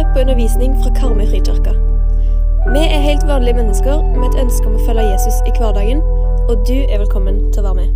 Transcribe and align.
hører 0.00 0.14
på 0.14 0.20
undervisning 0.20 0.72
fra 0.82 0.90
Karmøy 0.96 1.26
frikirke. 1.28 1.72
Vi 2.72 2.82
er 2.84 3.02
helt 3.04 3.26
vanlige 3.28 3.56
mennesker 3.56 4.02
med 4.16 4.30
et 4.30 4.38
ønske 4.40 4.68
om 4.68 4.76
å 4.78 4.84
følge 4.86 5.02
Jesus 5.10 5.40
i 5.44 5.52
hverdagen, 5.58 6.00
og 6.48 6.62
du 6.68 6.78
er 6.86 7.02
velkommen 7.02 7.40
til 7.52 7.60
å 7.60 7.66
være 7.66 7.80
med. 7.80 7.90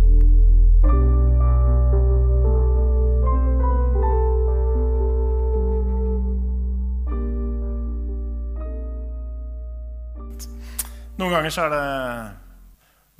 Noen 11.15 11.31
ganger 11.31 11.49
så 11.49 11.65
er 11.65 11.73
det 11.73 11.87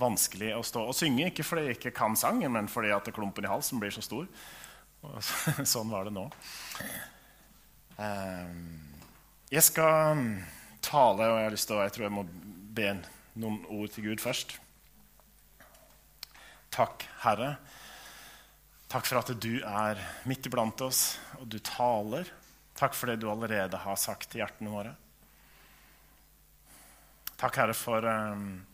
vanskelig 0.03 0.53
å 0.59 0.61
stå 0.67 0.85
og 0.91 0.93
synge. 0.93 1.31
Ikke 1.31 1.47
fordi 1.47 1.71
jeg 1.71 1.79
ikke 1.79 1.95
kan 2.03 2.19
sangen, 2.19 2.53
men 2.53 2.69
fordi 2.69 2.93
at 2.93 3.09
klumpen 3.15 3.47
i 3.47 3.49
halsen 3.49 3.81
blir 3.81 3.97
så 3.97 4.05
stor. 4.05 4.29
Og 5.01 5.19
sånn 5.73 5.89
var 5.89 6.05
det 6.05 6.13
nå. 6.13 6.29
Ehm, 7.97 8.81
Jeg 9.51 9.63
skal 9.63 10.19
tale, 10.81 11.27
og 11.29 11.37
jeg 11.37 11.45
har 11.45 11.53
lyst 11.53 11.67
til 11.69 11.79
jeg 11.79 11.93
tror 11.93 12.03
jeg 12.07 12.15
må 12.15 12.23
be 12.75 12.87
noen 13.39 13.59
ord 13.71 13.91
til 13.93 14.09
Gud 14.09 14.23
først. 14.23 14.57
Takk, 16.75 17.05
Herre. 17.23 17.55
Takk 18.91 19.05
for 19.07 19.21
at 19.21 19.31
du 19.39 19.61
er 19.61 20.01
midt 20.27 20.49
iblant 20.49 20.81
oss, 20.83 21.17
og 21.39 21.47
du 21.47 21.59
taler. 21.59 22.27
Takk 22.75 22.97
for 22.97 23.07
det 23.07 23.21
du 23.21 23.29
allerede 23.31 23.79
har 23.79 23.95
sagt 24.01 24.29
til 24.31 24.41
hjertene 24.41 24.73
våre. 24.73 24.91
Takk, 27.39 27.61
Herre, 27.61 27.75
for 27.77 28.03
um, 28.03 28.65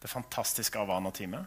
det 0.00 0.12
fantastiske 0.12 0.80
Avana-teamet. 0.80 1.44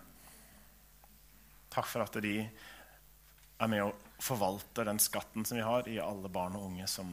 Takk 1.74 1.90
for 1.90 2.06
at 2.06 2.22
de 2.22 2.36
er 2.44 3.70
med 3.70 3.88
og 3.88 4.09
forvalter 4.20 4.86
den 4.86 5.00
skatten 5.00 5.46
som 5.46 5.58
vi 5.58 5.64
har 5.64 5.88
i 5.88 6.00
alle 6.04 6.30
barn 6.30 6.58
og 6.60 6.70
unge 6.72 6.88
som 6.88 7.12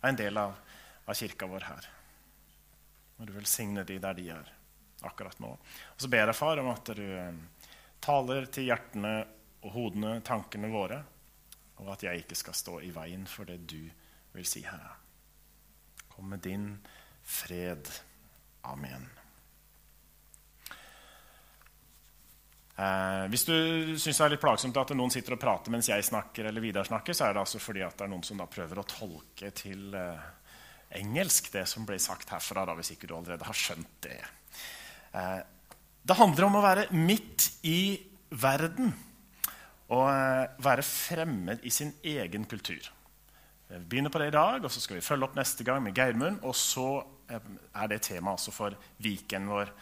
er 0.00 0.08
en 0.08 0.18
del 0.18 0.38
av, 0.38 0.54
av 1.04 1.18
kirka 1.18 1.48
vår 1.50 1.66
her. 1.66 1.88
Må 3.16 3.26
du 3.26 3.32
velsigne 3.34 3.84
de 3.88 3.98
der 4.02 4.16
de 4.18 4.28
er 4.34 4.52
akkurat 5.06 5.38
nå. 5.42 5.52
Og 5.56 6.00
så 6.02 6.08
ber 6.12 6.26
jeg, 6.26 6.38
far, 6.38 6.60
om 6.62 6.70
at 6.72 6.92
du 6.96 7.04
um, 7.04 7.40
taler 8.02 8.48
til 8.52 8.70
hjertene 8.70 9.14
og 9.66 9.70
hodene, 9.74 10.18
tankene 10.24 10.70
våre, 10.72 11.02
og 11.82 11.92
at 11.92 12.06
jeg 12.06 12.24
ikke 12.24 12.38
skal 12.38 12.56
stå 12.56 12.78
i 12.86 12.92
veien 12.94 13.26
for 13.28 13.48
det 13.48 13.58
du 13.68 13.82
vil 14.36 14.48
si, 14.48 14.62
Herre. 14.64 14.94
Kom 16.12 16.30
med 16.32 16.44
din 16.46 16.70
fred. 17.26 17.90
Amen. 18.64 19.08
Eh, 22.76 23.24
hvis 23.32 23.46
du 23.48 23.54
syns 23.96 24.18
det 24.18 24.24
er 24.26 24.32
litt 24.34 24.42
plagsomt 24.42 24.76
at 24.76 24.92
noen 24.96 25.12
sitter 25.12 25.36
og 25.36 25.40
prater 25.40 25.72
mens 25.72 25.88
jeg 25.88 26.04
snakker, 26.04 26.50
eller 26.50 26.64
Vidar 26.64 26.88
snakker, 26.88 27.16
så 27.16 27.28
er 27.28 27.36
det 27.36 27.44
altså 27.46 27.60
fordi 27.62 27.84
at 27.86 27.96
det 27.96 28.04
er 28.04 28.12
noen 28.12 28.26
som 28.26 28.40
da 28.40 28.48
prøver 28.50 28.82
å 28.82 28.88
tolke 28.90 29.52
til 29.56 29.96
eh, 29.96 30.26
engelsk 31.00 31.48
det 31.54 31.64
som 31.70 31.86
ble 31.88 31.98
sagt 32.02 32.34
herfra, 32.34 32.66
da, 32.68 32.76
hvis 32.76 32.92
ikke 32.94 33.08
du 33.08 33.16
allerede 33.16 33.48
har 33.48 33.56
skjønt 33.56 33.96
det. 34.04 34.20
Eh, 35.16 35.40
det 36.06 36.18
handler 36.20 36.46
om 36.46 36.60
å 36.60 36.64
være 36.64 36.90
midt 36.94 37.48
i 37.66 37.96
verden 38.36 38.92
og 39.94 40.06
eh, 40.10 40.44
være 40.62 40.84
fremmed 40.86 41.64
i 41.66 41.72
sin 41.72 41.94
egen 42.04 42.46
kultur. 42.50 42.92
Vi 43.66 43.82
begynner 43.82 44.12
på 44.14 44.20
det 44.22 44.30
i 44.30 44.36
dag, 44.36 44.62
og 44.62 44.70
så 44.70 44.82
skal 44.82 44.98
vi 44.98 45.04
følge 45.04 45.26
opp 45.26 45.36
neste 45.38 45.64
gang 45.66 45.82
med 45.82 45.96
Geirmund. 45.96 46.42
Og 46.46 46.54
så 46.58 47.00
eh, 47.30 47.52
er 47.74 47.90
det 47.90 48.02
tema 48.06 48.36
også 48.36 48.54
for 48.54 48.76
Viken 49.02 49.48
vår 49.50 49.72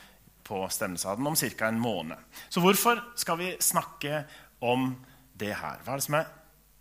på 0.45 0.61
Stemmesaden 0.69 1.27
om 1.27 1.37
ca. 1.37 1.69
en 1.69 1.81
måned. 1.81 2.19
Så 2.49 2.61
hvorfor 2.61 3.01
skal 3.17 3.39
vi 3.41 3.57
snakke 3.61 4.25
om 4.61 4.93
det 5.35 5.55
her? 5.57 5.81
Hva 5.85 5.95
er 5.95 6.03
det 6.03 6.07
som 6.07 6.19
er 6.21 6.33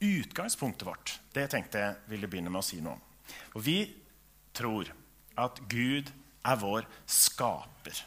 utgangspunktet 0.03 0.87
vårt? 0.87 1.19
Det 1.33 1.49
tenkte 1.51 1.79
jeg 1.79 1.95
ville 2.11 2.27
begynne 2.27 2.51
med 2.51 2.63
å 2.63 2.67
si 2.67 2.81
noe 2.83 2.97
om. 2.97 3.05
Og 3.55 3.65
vi 3.65 3.77
tror 4.53 4.91
at 5.39 5.61
Gud 5.71 6.11
er 6.43 6.59
vår 6.59 6.87
skaper. 7.09 8.03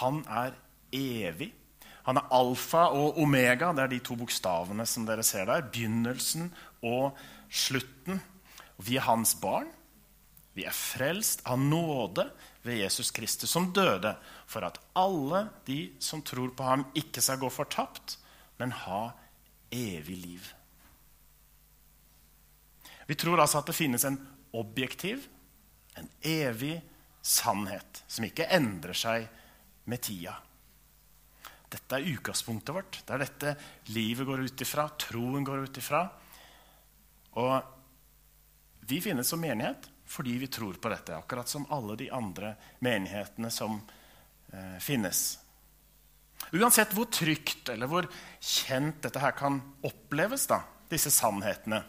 Han 0.00 0.22
er 0.28 0.54
evig. 0.94 1.52
Han 2.06 2.18
er 2.18 2.30
alfa 2.34 2.88
og 2.96 3.18
omega. 3.22 3.72
Det 3.74 3.84
er 3.84 3.92
de 3.94 4.00
to 4.04 4.16
bokstavene 4.18 4.86
som 4.88 5.06
dere 5.06 5.24
ser 5.26 5.46
der. 5.50 5.66
Begynnelsen 5.70 6.50
og 6.86 7.18
slutten. 7.50 8.20
Vi 8.80 8.96
er 8.98 9.06
hans 9.06 9.34
barn. 9.40 9.68
Vi 10.60 10.66
er 10.68 10.76
frelst 10.76 11.40
av 11.48 11.56
nåde 11.56 12.26
ved 12.62 12.82
Jesus 12.82 13.08
Kristus, 13.16 13.48
som 13.48 13.70
døde 13.72 14.10
for 14.44 14.66
at 14.66 14.76
alle 14.92 15.46
de 15.64 15.94
som 16.04 16.20
tror 16.20 16.50
på 16.52 16.66
ham, 16.66 16.82
ikke 16.92 17.22
skal 17.24 17.38
gå 17.40 17.48
fortapt, 17.48 18.18
men 18.60 18.74
ha 18.82 19.06
evig 19.72 20.18
liv. 20.20 20.50
Vi 23.08 23.16
tror 23.16 23.40
altså 23.40 23.62
at 23.62 23.70
det 23.70 23.78
finnes 23.78 24.04
en 24.04 24.18
objektiv, 24.52 25.22
en 25.96 26.10
evig 26.28 26.74
sannhet, 27.24 28.02
som 28.04 28.26
ikke 28.28 28.50
endrer 28.52 28.98
seg 29.00 29.30
med 29.88 30.02
tida. 30.04 30.34
Dette 31.72 31.96
er 31.96 32.10
utgangspunktet 32.10 32.76
vårt. 32.76 32.98
Det 33.00 33.16
er 33.16 33.24
dette 33.24 33.54
livet 33.94 34.28
går 34.28 34.44
ut 34.44 34.66
ifra, 34.66 34.84
troen 35.00 35.46
går 35.46 35.64
ut 35.64 35.80
ifra. 35.80 36.02
Og 37.40 38.84
vi 38.92 39.00
finnes 39.00 39.32
som 39.32 39.40
menighet 39.40 39.88
fordi 40.10 40.34
vi 40.42 40.48
tror 40.50 40.74
på 40.82 40.90
dette, 40.90 41.14
akkurat 41.14 41.48
som 41.48 41.68
alle 41.70 41.94
de 41.96 42.08
andre 42.10 42.56
menighetene 42.82 43.50
som 43.54 43.76
eh, 44.52 44.78
finnes. 44.82 45.38
Uansett 46.50 46.94
hvor 46.96 47.06
trygt 47.12 47.70
eller 47.70 47.90
hvor 47.90 48.08
kjent 48.42 48.98
dette 49.04 49.22
her 49.22 49.36
kan 49.38 49.60
oppleves, 49.86 50.48
da, 50.50 50.64
disse 50.90 51.12
sannhetene, 51.14 51.84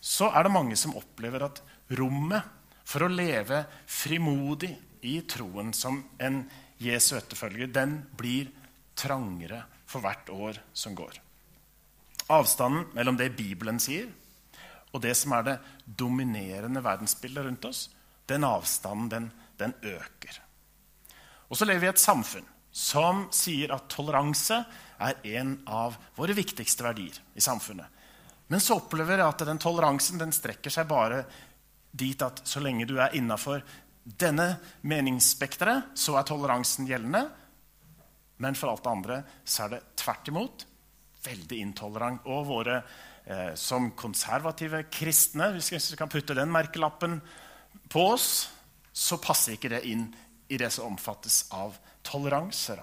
så 0.00 0.30
er 0.32 0.46
det 0.46 0.54
mange 0.54 0.78
som 0.80 0.96
opplever 0.96 1.44
at 1.44 1.60
rommet 1.98 2.56
for 2.88 3.04
å 3.04 3.12
leve 3.12 3.66
frimodig 3.84 4.72
i 5.04 5.18
troen 5.28 5.74
som 5.76 6.00
en 6.16 6.42
Jesu 6.80 7.12
etterfølger, 7.18 7.68
den 7.68 7.98
blir 8.16 8.48
trangere 8.96 9.66
for 9.84 10.00
hvert 10.04 10.32
år 10.32 10.62
som 10.72 10.96
går. 10.96 11.20
Avstanden 12.32 12.88
mellom 12.96 13.18
det 13.20 13.34
Bibelen 13.36 13.80
sier, 13.82 14.08
og 14.90 15.02
det 15.04 15.14
som 15.18 15.34
er 15.36 15.46
det 15.46 15.56
dominerende 15.84 16.82
verdensbildet 16.84 17.46
rundt 17.46 17.68
oss, 17.70 17.88
den 18.26 18.46
avstanden 18.46 19.10
den, 19.10 19.28
den 19.58 19.74
øker. 19.82 20.40
Og 21.50 21.58
så 21.58 21.66
lever 21.66 21.84
vi 21.84 21.90
i 21.90 21.94
et 21.94 22.02
samfunn 22.02 22.46
som 22.70 23.24
sier 23.34 23.72
at 23.74 23.88
toleranse 23.90 24.60
er 25.02 25.26
en 25.38 25.56
av 25.66 25.96
våre 26.14 26.36
viktigste 26.36 26.86
verdier 26.86 27.16
i 27.34 27.42
samfunnet. 27.42 27.86
Men 28.50 28.62
så 28.62 28.78
opplever 28.78 29.18
jeg 29.18 29.26
at 29.26 29.46
den 29.46 29.62
toleransen 29.62 30.18
den 30.20 30.34
strekker 30.34 30.72
seg 30.74 30.88
bare 30.90 31.24
dit 31.90 32.22
at 32.22 32.42
så 32.46 32.62
lenge 32.62 32.86
du 32.86 32.96
er 33.02 33.14
innafor 33.18 33.62
denne 34.02 34.54
meningsspekteret, 34.86 35.92
så 35.98 36.16
er 36.18 36.26
toleransen 36.26 36.86
gjeldende. 36.88 37.24
Men 38.40 38.56
for 38.58 38.72
alt 38.72 38.84
det 38.86 38.92
andre 38.94 39.20
så 39.44 39.66
er 39.66 39.74
det 39.74 39.82
tvert 40.00 40.30
imot 40.30 40.66
veldig 41.26 41.60
intolerant. 41.60 42.26
Og 42.30 42.46
våre 42.48 42.80
eh, 43.30 43.52
som 43.54 43.92
konservative 43.98 44.82
kristne, 44.92 45.52
hvis 45.54 45.72
vi 45.72 45.98
kan 45.98 46.10
putte 46.10 46.36
den 46.36 46.50
merkelappen 46.52 47.20
på 47.90 48.04
oss, 48.12 48.50
så 48.92 49.20
passer 49.22 49.54
ikke 49.54 49.70
det 49.72 49.84
inn 49.88 50.08
i 50.50 50.58
det 50.58 50.72
som 50.74 50.90
omfattes 50.90 51.44
av 51.54 51.78
toleranse. 52.06 52.76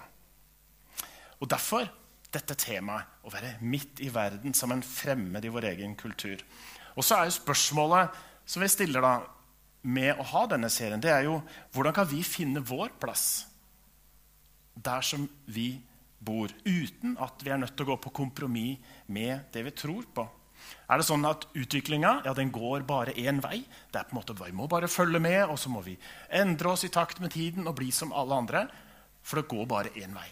Og 1.38 1.50
derfor 1.50 1.86
dette 2.32 2.56
temaet 2.60 3.24
å 3.24 3.32
være 3.32 3.56
midt 3.64 4.02
i 4.04 4.10
verden 4.12 4.54
som 4.56 4.72
en 4.72 4.84
fremmed 4.84 5.44
i 5.44 5.52
vår 5.52 5.70
egen 5.70 5.94
kultur. 5.96 6.40
Og 6.96 7.04
så 7.04 7.18
er 7.18 7.28
jo 7.28 7.38
spørsmålet 7.38 8.16
som 8.48 8.64
vi 8.64 8.70
stiller 8.72 9.04
da 9.04 9.14
med 9.88 10.18
å 10.18 10.26
ha 10.32 10.42
denne 10.50 10.68
serien, 10.72 11.00
det 11.00 11.12
er 11.12 11.28
jo 11.28 11.38
hvordan 11.72 11.94
kan 11.96 12.08
vi 12.10 12.24
finne 12.26 12.64
vår 12.66 12.96
plass 13.00 13.46
der 14.78 15.04
som 15.06 15.24
vi 15.46 15.70
bor, 16.18 16.50
uten 16.66 17.16
at 17.22 17.42
vi 17.44 17.52
er 17.54 17.60
nødt 17.62 17.76
til 17.78 17.86
å 17.86 17.92
gå 17.92 17.96
på 18.02 18.14
kompromiss 18.20 18.82
med 19.06 19.48
det 19.54 19.64
vi 19.68 19.74
tror 19.74 20.06
på. 20.14 20.26
Er 20.88 21.00
det 21.00 21.06
sånn 21.08 21.26
at 21.28 21.46
utviklinga 21.52 22.22
ja, 22.24 22.32
går 22.32 22.86
bare 22.88 23.14
én 23.16 23.42
vei? 23.44 23.62
Det 23.92 24.00
er 24.00 24.08
på 24.08 24.16
en 24.16 24.20
måte, 24.20 24.34
Vi 24.34 24.52
må 24.52 24.66
bare 24.68 24.88
følge 24.88 25.20
med, 25.20 25.48
og 25.48 25.58
så 25.58 25.68
må 25.68 25.80
vi 25.82 25.98
endre 26.30 26.68
oss 26.68 26.84
i 26.84 26.88
takt 26.88 27.20
med 27.20 27.30
tiden 27.30 27.66
og 27.66 27.76
bli 27.76 27.90
som 27.90 28.12
alle 28.12 28.34
andre. 28.34 28.68
For 29.22 29.40
det 29.40 29.48
går 29.48 29.66
bare 29.66 29.94
én 29.96 30.14
vei. 30.14 30.28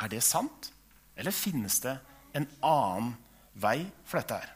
Er 0.00 0.08
det 0.08 0.22
sant? 0.22 0.72
Eller 1.16 1.30
finnes 1.30 1.80
det 1.80 1.98
en 2.34 2.48
annen 2.62 3.14
vei 3.54 3.86
for 4.04 4.18
dette 4.18 4.40
her? 4.40 4.50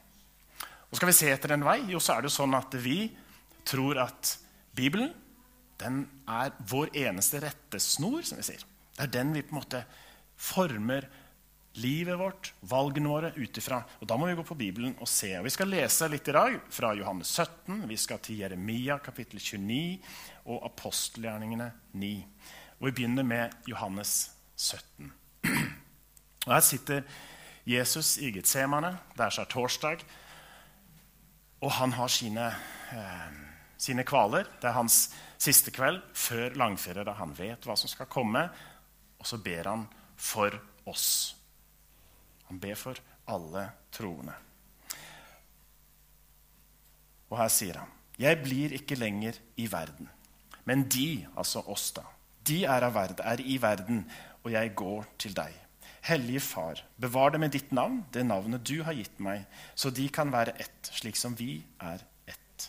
Og 0.90 0.96
Skal 0.96 1.10
vi 1.10 1.18
se 1.18 1.30
etter 1.30 1.52
en 1.52 1.64
vei, 1.64 1.82
jo, 1.92 2.00
så 2.00 2.16
er 2.16 2.24
det 2.24 2.32
sånn 2.32 2.54
at 2.56 2.74
vi 2.80 3.10
tror 3.68 4.00
at 4.00 4.38
Bibelen 4.74 5.12
den 5.78 6.02
er 6.26 6.54
vår 6.70 6.90
eneste 6.96 7.42
rettesnor, 7.44 8.22
som 8.26 8.40
vi 8.40 8.46
sier. 8.48 8.64
Det 8.96 9.04
er 9.04 9.12
den 9.20 9.34
vi 9.36 9.44
på 9.46 9.54
en 9.54 9.60
måte 9.60 9.82
former 10.38 11.06
livet 11.78 12.18
vårt, 12.18 12.52
valgene 12.70 13.10
våre, 13.10 13.30
ut 13.36 13.58
ifra. 13.60 13.80
Og 14.00 14.08
da 14.08 14.16
må 14.18 14.28
vi 14.28 14.36
gå 14.38 14.44
på 14.46 14.56
Bibelen 14.58 14.96
og 15.00 15.08
se. 15.10 15.30
Og 15.38 15.46
vi 15.46 15.52
skal 15.54 15.70
lese 15.70 16.08
litt 16.10 16.28
i 16.28 16.34
dag 16.36 16.58
fra 16.74 16.92
Johannes 16.98 17.30
17. 17.34 17.84
Vi 17.88 17.98
skal 18.00 18.20
til 18.24 18.42
Jeremia 18.42 18.98
kapittel 19.04 19.40
29 19.40 19.98
og 20.48 20.66
apostelgjerningene 20.70 21.70
9. 21.98 22.12
Og 22.78 22.88
vi 22.88 22.94
begynner 23.00 23.26
med 23.26 23.56
Johannes 23.70 24.30
17. 24.56 25.12
Og 26.46 26.52
Her 26.54 26.64
sitter 26.64 27.02
Jesus 27.68 28.16
i 28.24 28.32
Getsemane. 28.32 28.94
Det 29.16 29.26
er 29.26 29.50
torsdag. 29.50 30.04
Og 31.60 31.72
han 31.72 31.92
har 31.92 32.08
sine, 32.08 32.46
eh, 32.92 33.32
sine 33.76 34.04
kvaler. 34.04 34.46
Det 34.60 34.70
er 34.70 34.78
hans 34.78 35.14
siste 35.38 35.70
kveld 35.70 36.02
før 36.14 36.54
langferie, 36.54 37.04
da 37.04 37.12
han 37.12 37.34
vet 37.34 37.66
hva 37.66 37.76
som 37.76 37.90
skal 37.90 38.06
komme. 38.06 38.48
Og 39.18 39.26
så 39.26 39.38
ber 39.42 39.64
han 39.64 39.88
for 40.16 40.54
oss. 40.86 41.37
Han 42.48 42.60
ber 42.60 42.78
for 42.80 43.00
alle 43.28 43.68
troende. 43.92 44.34
Og 47.28 47.36
her 47.38 47.48
sier 47.52 47.78
han, 47.78 47.88
'Jeg 48.18 48.42
blir 48.42 48.72
ikke 48.72 48.98
lenger 48.98 49.38
i 49.56 49.66
verden.' 49.70 50.08
Men 50.64 50.88
de, 50.88 51.26
altså 51.36 51.62
oss, 51.66 51.92
da, 51.92 52.02
de 52.44 52.64
er, 52.64 52.90
verden, 52.90 53.24
er 53.24 53.40
i 53.40 53.56
verden, 53.62 54.10
og 54.44 54.52
jeg 54.52 54.74
går 54.74 55.06
til 55.18 55.36
deg. 55.36 55.54
Hellige 56.04 56.40
Far, 56.40 56.82
bevar 57.00 57.30
det 57.30 57.40
med 57.40 57.52
ditt 57.52 57.72
navn, 57.72 58.02
det 58.12 58.26
navnet 58.26 58.64
du 58.68 58.82
har 58.82 58.92
gitt 58.92 59.18
meg, 59.20 59.46
så 59.74 59.90
de 59.90 60.08
kan 60.08 60.32
være 60.32 60.54
ett, 60.60 60.90
slik 60.92 61.16
som 61.16 61.34
vi 61.38 61.62
er 61.80 62.04
ett. 62.28 62.68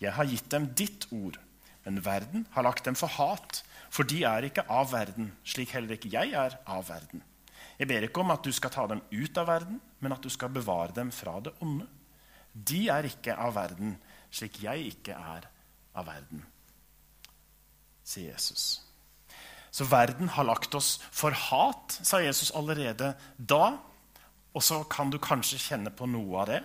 Jeg 0.00 0.12
har 0.12 0.28
gitt 0.28 0.50
dem 0.52 0.68
ditt 0.76 1.06
ord, 1.12 1.38
men 1.84 2.04
verden 2.04 2.46
har 2.50 2.62
lagt 2.62 2.84
dem 2.84 2.94
for 2.94 3.08
hat, 3.08 3.62
for 3.90 4.04
de 4.04 4.22
er 4.24 4.46
ikke 4.48 4.68
av 4.68 4.92
verden, 4.92 5.32
slik 5.44 5.72
heller 5.76 5.96
ikke 5.96 6.12
jeg 6.12 6.32
er 6.36 6.56
av 6.66 6.86
verden. 6.88 7.24
Jeg 7.80 7.88
ber 7.88 8.04
ikke 8.04 8.20
om 8.20 8.32
at 8.34 8.44
du 8.44 8.52
skal 8.52 8.72
ta 8.74 8.84
dem 8.90 9.00
ut 9.08 9.38
av 9.40 9.48
verden, 9.48 9.78
men 10.04 10.12
at 10.12 10.20
du 10.20 10.28
skal 10.28 10.52
bevare 10.52 10.92
dem 10.92 11.08
fra 11.14 11.38
det 11.40 11.54
onde. 11.64 11.86
De 12.52 12.82
er 12.92 13.08
ikke 13.08 13.36
av 13.40 13.54
verden, 13.56 13.94
slik 14.28 14.58
jeg 14.66 14.90
ikke 14.90 15.16
er 15.16 15.46
av 15.96 16.06
verden, 16.10 16.42
sier 18.04 18.34
Jesus. 18.34 18.82
Så 19.70 19.86
verden 19.88 20.28
har 20.34 20.44
lagt 20.44 20.74
oss 20.74 20.98
for 21.14 21.32
hat, 21.32 21.94
sa 22.02 22.20
Jesus 22.20 22.50
allerede 22.58 23.14
da. 23.36 23.78
Og 24.52 24.64
så 24.66 24.82
kan 24.90 25.12
du 25.12 25.20
kanskje 25.22 25.60
kjenne 25.62 25.92
på 25.94 26.08
noe 26.10 26.40
av 26.42 26.50
det. 26.50 26.58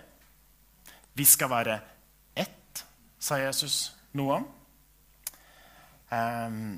Vi 1.15 1.25
skal 1.29 1.51
være 1.53 1.77
ett, 2.35 2.81
sa 3.21 3.38
Jesus 3.39 3.94
noe 4.17 4.39
om. 4.41 4.50
Um, 6.09 6.75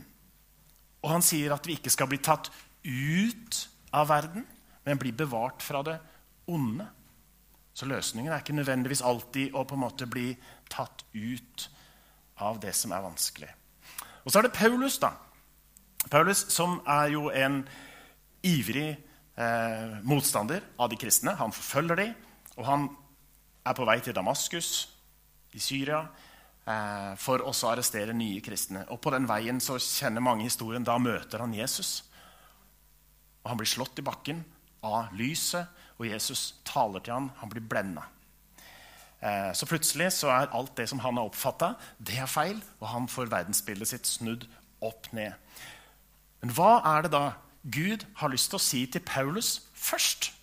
og 1.02 1.10
han 1.16 1.26
sier 1.26 1.56
at 1.56 1.66
vi 1.68 1.78
ikke 1.80 1.94
skal 1.94 2.12
bli 2.12 2.20
tatt 2.24 2.52
ut 2.84 3.64
av 3.92 4.08
verden, 4.10 4.46
men 4.84 5.00
blir 5.00 5.16
bevart 5.16 5.64
fra 5.64 5.84
det 5.84 5.98
onde. 6.48 6.88
Så 7.78 7.86
løsningen 7.86 8.32
er 8.34 8.42
ikke 8.42 8.56
nødvendigvis 8.58 9.04
alltid 9.06 9.54
å 9.56 9.66
på 9.68 9.78
en 9.78 9.84
måte 9.84 10.08
bli 10.10 10.32
tatt 10.72 11.04
ut 11.14 11.68
av 12.42 12.60
det 12.62 12.74
som 12.76 12.94
er 12.94 13.04
vanskelig. 13.06 13.50
Og 14.26 14.32
så 14.32 14.40
er 14.40 14.48
det 14.48 14.58
Paulus, 14.58 14.98
da. 15.00 15.14
Paulus, 16.12 16.46
som 16.54 16.80
er 16.88 17.12
jo 17.14 17.28
en 17.30 17.62
ivrig 18.46 18.90
eh, 19.38 19.98
motstander 20.08 20.66
av 20.80 20.90
de 20.92 21.00
kristne. 21.00 21.36
Han 21.40 21.54
forfølger 21.54 22.02
dem, 22.02 22.16
og 22.58 22.66
han 22.66 22.88
er 23.68 23.78
på 23.78 23.86
vei 23.88 24.00
til 24.04 24.16
Damaskus 24.16 24.72
i 25.56 25.62
Syria 25.62 26.02
eh, 26.04 27.14
for 27.20 27.44
også 27.46 27.70
å 27.70 27.72
arrestere 27.76 28.16
nye 28.16 28.42
kristne. 28.46 28.86
Og 28.94 29.02
På 29.04 29.14
den 29.16 29.28
veien 29.30 29.62
så 29.64 29.80
kjenner 29.82 30.24
mange 30.24 30.48
historien. 30.48 30.86
Da 30.86 30.98
møter 31.02 31.44
han 31.44 31.56
Jesus. 31.56 32.07
Og 33.48 33.54
Han 33.54 33.60
blir 33.62 33.70
slått 33.72 34.00
i 34.02 34.04
bakken 34.04 34.44
av 34.84 35.14
lyset 35.16 35.72
og 35.96 36.10
Jesus 36.10 36.58
taler 36.68 37.00
til 37.00 37.16
ham. 37.16 37.30
Han 37.40 37.52
blir 37.54 37.64
blenda. 37.64 38.04
Eh, 39.24 39.54
så 39.56 39.66
plutselig 39.66 40.12
så 40.20 40.30
er 40.34 40.52
alt 40.52 40.76
det 40.76 40.90
som 40.92 41.00
han 41.00 41.16
har 41.16 41.30
oppfatta, 41.30 41.72
det 41.98 42.20
er 42.20 42.30
feil, 42.30 42.60
og 42.82 42.92
han 42.92 43.08
får 43.10 43.32
verdensbildet 43.32 43.90
sitt 43.90 44.10
snudd 44.10 44.44
opp 44.84 45.08
ned. 45.16 45.34
Men 46.44 46.52
hva 46.54 46.82
er 46.92 47.08
det 47.08 47.14
da 47.16 47.24
Gud 47.64 48.04
har 48.20 48.30
lyst 48.36 48.52
til 48.52 48.60
å 48.60 48.66
si 48.68 48.84
til 48.92 49.02
Paulus 49.08 49.56
først? 49.74 50.34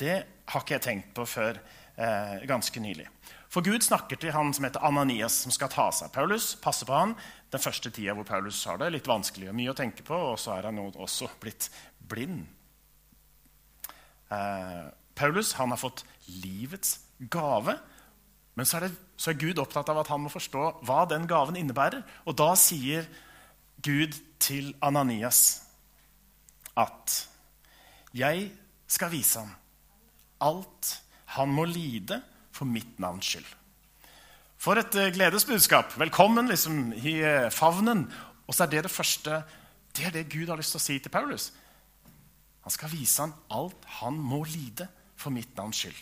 Det 0.00 0.22
har 0.22 0.62
ikke 0.62 0.78
jeg 0.78 0.86
tenkt 0.86 1.10
på 1.18 1.26
før 1.26 1.58
eh, 1.58 2.46
ganske 2.46 2.80
nylig. 2.80 3.10
For 3.54 3.62
Gud 3.62 3.84
snakker 3.86 4.18
til 4.18 4.34
han 4.34 4.48
som 4.50 4.64
heter 4.66 4.82
Ananias, 4.82 5.36
som 5.44 5.52
skal 5.54 5.70
ta 5.70 5.86
seg 5.94 6.08
av 6.08 6.14
Paulus. 6.16 6.56
passe 6.58 6.86
på 6.86 6.94
han 6.94 7.12
den 7.54 7.62
første 7.62 7.90
tida 7.94 8.16
hvor 8.18 8.26
Paulus 8.26 8.64
har 8.66 8.80
det 8.80 8.90
litt 8.90 9.06
vanskelig 9.06 9.52
og 9.52 9.54
mye 9.54 9.70
å 9.70 9.76
tenke 9.78 10.02
på. 10.02 10.16
Og 10.32 10.40
så 10.42 10.56
er 10.56 10.66
han 10.66 10.80
også 10.82 11.28
blitt 11.38 11.68
blind. 12.02 12.48
Eh, 14.34 14.90
Paulus 15.14 15.52
han 15.60 15.70
har 15.70 15.78
fått 15.78 16.02
livets 16.42 16.98
gave. 17.30 17.76
Men 18.58 18.66
så 18.66 18.80
er, 18.80 18.88
det, 18.88 18.98
så 19.14 19.30
er, 19.30 19.38
Gud 19.38 19.62
opptatt 19.62 19.94
av 19.94 20.02
at 20.02 20.10
han 20.10 20.26
må 20.26 20.34
forstå 20.34 20.66
hva 20.82 21.04
den 21.06 21.30
gaven 21.30 21.58
innebærer. 21.58 22.02
Og 22.26 22.34
da 22.34 22.56
sier 22.58 23.06
Gud 23.78 24.18
til 24.42 24.74
Ananias 24.82 25.62
at 26.74 27.28
'Jeg 28.14 28.50
skal 28.90 29.10
vise 29.10 29.38
ham 29.38 29.54
alt 30.42 30.98
han 31.38 31.50
må 31.54 31.64
lide 31.64 32.20
for 32.54 32.70
mitt 32.70 32.98
navns 33.02 33.34
skyld'. 33.34 33.54
For 34.56 34.78
et 34.80 34.94
eh, 34.94 35.10
gledesbudskap. 35.12 35.98
Velkommen 35.98 36.48
liksom, 36.48 36.92
i 36.92 37.18
eh, 37.20 37.50
favnen. 37.50 38.06
Og 38.46 38.54
så 38.54 38.64
er 38.64 38.72
det 38.72 38.86
det 38.86 38.92
første 38.92 39.42
Det 39.94 40.06
er 40.06 40.10
det 40.10 40.28
Gud 40.32 40.48
har 40.48 40.58
lyst 40.58 40.74
til 40.74 40.80
å 40.80 40.82
si 40.82 40.98
til 40.98 41.12
Paulus. 41.12 41.52
Han 42.64 42.72
skal 42.72 42.90
vise 42.90 43.22
ham 43.22 43.34
alt 43.54 43.84
han 44.00 44.16
må 44.18 44.40
lide 44.48 44.88
for 45.16 45.30
mitt 45.30 45.52
navns 45.56 45.84
skyld. 45.84 46.00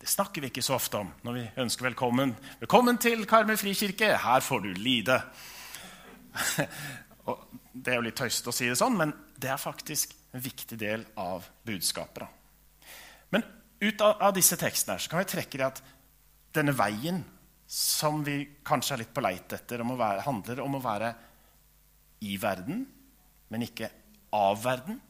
Det 0.00 0.08
snakker 0.08 0.40
vi 0.40 0.48
ikke 0.48 0.64
så 0.64 0.78
ofte 0.78 0.98
om 1.02 1.10
når 1.22 1.36
vi 1.36 1.42
ønsker 1.62 1.84
velkommen. 1.90 2.32
Velkommen 2.62 2.96
til 2.98 3.26
Karmøy 3.28 3.58
frikirke. 3.60 4.08
Her 4.18 4.40
får 4.40 4.64
du 4.64 4.70
lide. 4.72 5.18
det 7.84 7.92
er 7.92 8.00
jo 8.00 8.06
litt 8.06 8.16
tøysete 8.18 8.50
å 8.50 8.56
si 8.56 8.70
det 8.70 8.78
sånn, 8.80 8.96
men 8.98 9.12
det 9.36 9.52
er 9.52 9.60
faktisk 9.60 10.16
en 10.32 10.42
viktig 10.42 10.78
del 10.80 11.04
av 11.20 11.44
budskapet. 11.68 12.24
Men 13.34 13.44
ut 13.82 14.02
av, 14.04 14.30
disse 14.36 14.56
tekstene 14.60 15.00
så 15.00 15.10
kan 15.10 15.22
vi 15.22 15.30
trekke 15.32 15.58
det 15.58 15.66
at 15.66 15.82
denne 16.54 16.74
veien 16.76 17.22
som 17.72 18.20
vi 18.24 18.44
kanskje 18.66 18.94
er 18.94 19.02
litt 19.02 19.14
på 19.14 19.24
leit 19.24 19.54
etter, 19.56 19.80
om 19.82 19.94
være, 19.96 20.24
handler 20.26 20.60
om 20.60 20.76
å 20.76 20.82
være 20.82 21.12
i 22.22 22.36
verden, 22.40 22.84
men 23.50 23.64
ikke 23.64 23.88
av 24.36 24.60
verden. 24.62 25.00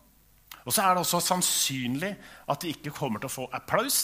Og 0.62 0.70
så 0.70 0.84
er 0.84 0.94
det 0.94 1.02
også 1.02 1.20
sannsynlig 1.24 2.12
at 2.52 2.64
vi 2.64 2.72
ikke 2.76 2.94
kommer 2.94 3.22
til 3.22 3.30
å 3.30 3.34
få 3.34 3.48
applaus 3.54 4.00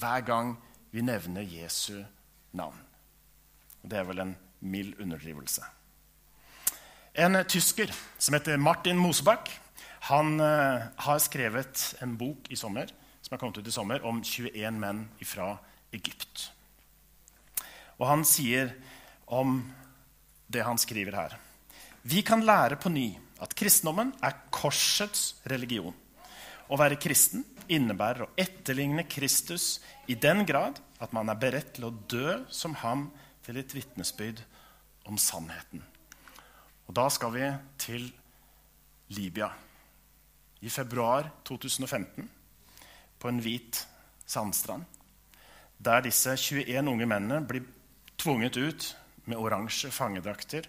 hver 0.00 0.24
gang 0.26 0.54
vi 0.92 1.04
nevner 1.04 1.46
Jesu 1.46 2.02
navn. 2.56 2.78
Det 3.80 3.96
er 3.96 4.08
vel 4.08 4.22
en 4.26 4.36
mild 4.60 5.00
underdrivelse. 5.00 5.64
En 7.20 7.40
tysker 7.48 7.90
som 8.20 8.36
heter 8.36 8.60
Martin 8.60 9.00
Mosebakk, 9.00 9.48
han 10.10 10.36
uh, 10.40 10.88
har 10.96 11.20
skrevet 11.20 11.94
en 12.04 12.14
bok 12.20 12.48
i 12.52 12.56
sommer 12.56 12.92
som 13.30 13.36
er 13.36 13.40
kommet 13.44 13.58
ut 13.62 13.68
i 13.70 13.70
sommer, 13.70 14.02
om 14.02 14.16
21 14.26 14.78
menn 14.82 15.04
fra 15.22 15.52
Egypt. 15.94 16.48
Og 18.02 18.08
han 18.08 18.24
sier 18.26 18.72
om 19.30 19.60
det 20.50 20.64
han 20.66 20.80
skriver 20.80 21.14
her 21.14 21.36
Vi 22.02 22.24
kan 22.26 22.42
lære 22.42 22.74
på 22.82 22.90
ny 22.90 23.12
at 23.38 23.54
kristendommen 23.54 24.10
er 24.26 24.34
korsets 24.50 25.36
religion. 25.46 25.94
Å 26.66 26.78
være 26.80 26.98
kristen 26.98 27.44
innebærer 27.70 28.24
å 28.24 28.32
etterligne 28.34 29.06
Kristus 29.06 29.78
i 30.10 30.18
den 30.18 30.42
grad 30.48 30.80
at 30.98 31.14
man 31.14 31.30
er 31.30 31.38
beredt 31.38 31.76
til 31.76 31.86
å 31.86 31.92
dø 32.10 32.40
som 32.50 32.74
ham 32.82 33.12
til 33.46 33.62
et 33.62 33.76
vitnesbyrd 33.78 34.42
om 35.06 35.14
sannheten. 35.14 35.86
Og 36.90 36.98
Da 36.98 37.06
skal 37.14 37.30
vi 37.38 37.46
til 37.78 38.10
Libya 39.14 39.52
i 40.66 40.68
februar 40.68 41.30
2015, 41.46 42.39
på 43.20 43.28
en 43.28 43.42
hvit 43.44 43.82
sandstrand, 44.26 44.84
der 45.78 46.02
disse 46.04 46.32
21 46.36 46.88
unge 46.88 47.08
mennene 47.08 47.44
blir 47.46 47.66
tvunget 48.20 48.56
ut 48.56 48.88
med 49.28 49.38
oransje 49.40 49.92
fangedrakter 49.92 50.66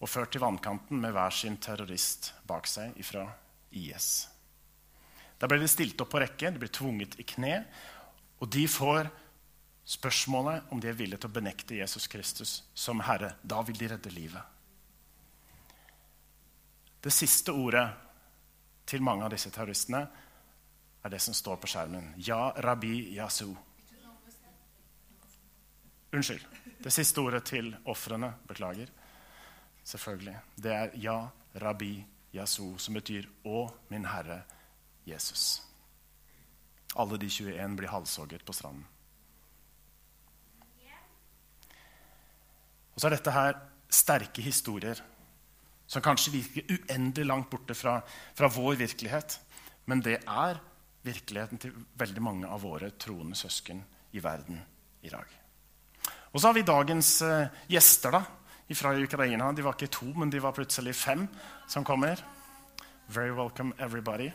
og 0.00 0.10
ført 0.10 0.34
til 0.34 0.44
vannkanten 0.44 1.00
med 1.00 1.14
hver 1.16 1.32
sin 1.32 1.56
terrorist 1.60 2.32
bak 2.48 2.68
seg 2.68 2.96
fra 3.04 3.24
IS. 3.72 4.28
Der 5.40 5.50
ble 5.50 5.58
de 5.60 5.68
stilt 5.68 6.00
opp 6.00 6.12
på 6.14 6.22
rekke, 6.22 6.52
de 6.52 6.60
ble 6.60 6.70
tvunget 6.72 7.18
i 7.20 7.26
kne, 7.26 7.64
og 8.40 8.50
de 8.52 8.66
får 8.68 9.08
spørsmålet 9.84 10.72
om 10.72 10.80
de 10.80 10.88
er 10.88 10.96
villige 10.96 11.20
til 11.20 11.30
å 11.30 11.36
benekte 11.36 11.78
Jesus 11.78 12.08
Kristus 12.08 12.52
som 12.74 13.02
Herre. 13.04 13.34
Da 13.42 13.60
vil 13.66 13.76
de 13.78 13.90
redde 13.92 14.12
livet. 14.14 14.42
Det 17.04 17.12
siste 17.12 17.52
ordet 17.52 17.84
til 18.88 19.04
mange 19.04 19.26
av 19.26 19.32
disse 19.34 19.52
terroristene 19.52 20.06
er 21.04 21.12
det 21.12 21.20
som 21.20 21.34
står 21.36 21.56
på 21.60 21.68
skjermen. 21.68 22.12
Ja, 22.16 22.52
rabbi 22.64 23.14
yasu. 23.16 23.54
Unnskyld. 26.14 26.44
Det 26.80 26.92
siste 26.92 27.20
ordet 27.20 27.44
til 27.48 27.74
ofrene. 27.90 28.32
Beklager 28.48 28.90
selvfølgelig. 29.84 30.36
Det 30.56 30.72
er 30.72 30.90
ja, 31.00 31.18
rabbi 31.60 32.04
Yasu, 32.34 32.78
som 32.78 32.94
betyr 32.94 33.28
'Å, 33.44 33.70
min 33.90 34.04
Herre 34.04 34.42
Jesus'. 35.06 35.62
Alle 36.96 37.18
de 37.18 37.28
21 37.30 37.76
blir 37.76 37.88
halshogget 37.88 38.44
på 38.44 38.52
stranden. 38.52 38.86
Og 42.94 43.00
så 43.00 43.06
er 43.06 43.10
dette 43.10 43.30
her 43.30 43.54
sterke 43.90 44.42
historier 44.42 45.00
som 45.86 46.02
kanskje 46.02 46.32
virker 46.32 46.70
uendelig 46.70 47.26
langt 47.26 47.50
borte 47.50 47.74
fra, 47.74 48.00
fra 48.34 48.48
vår 48.48 48.74
virkelighet. 48.74 49.40
Men 49.86 50.00
det 50.00 50.22
er 50.26 50.60
virkeligheten 51.04 51.60
til 51.60 51.74
veldig 52.00 52.22
mange 52.24 52.48
av 52.50 52.62
våre 52.64 52.90
troende 53.00 53.36
søsken 53.36 53.82
i 54.14 54.22
verden 54.24 54.60
i 55.04 55.12
dag. 55.12 55.26
Og 56.32 56.40
så 56.40 56.48
har 56.48 56.56
vi 56.56 56.66
dagens 56.66 57.10
eh, 57.22 57.52
gjester 57.70 58.16
da, 58.16 58.22
fra 58.74 58.94
Ukraina. 58.98 59.52
De 59.52 59.62
var 59.62 59.76
ikke 59.76 59.92
to, 59.92 60.08
men 60.18 60.32
de 60.32 60.40
var 60.42 60.54
plutselig 60.56 60.96
fem 60.98 61.26
som 61.70 61.84
kommer. 61.86 62.18
Very 63.12 63.34
welcome, 63.36 63.74
everybody. 63.78 64.30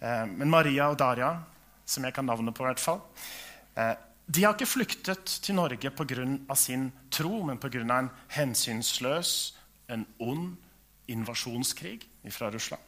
Eh, 0.00 0.26
men 0.26 0.50
Maria 0.50 0.90
og 0.90 0.98
Daria, 1.00 1.30
som 1.86 2.04
jeg 2.04 2.16
kan 2.16 2.26
navnet 2.28 2.56
på, 2.56 2.66
i 2.66 2.68
hvert 2.72 2.82
fall, 2.82 3.00
eh, 3.78 3.94
de 4.26 4.44
har 4.44 4.56
ikke 4.56 4.68
flyktet 4.68 5.38
til 5.44 5.54
Norge 5.54 5.90
pga. 5.90 6.54
sin 6.54 6.92
tro, 7.10 7.42
men 7.44 7.58
pga. 7.58 7.80
en 7.98 8.10
hensynsløs, 8.28 9.56
en 9.88 10.06
ond 10.18 10.56
invasjonskrig 11.08 12.00
fra 12.30 12.50
Russland. 12.50 12.82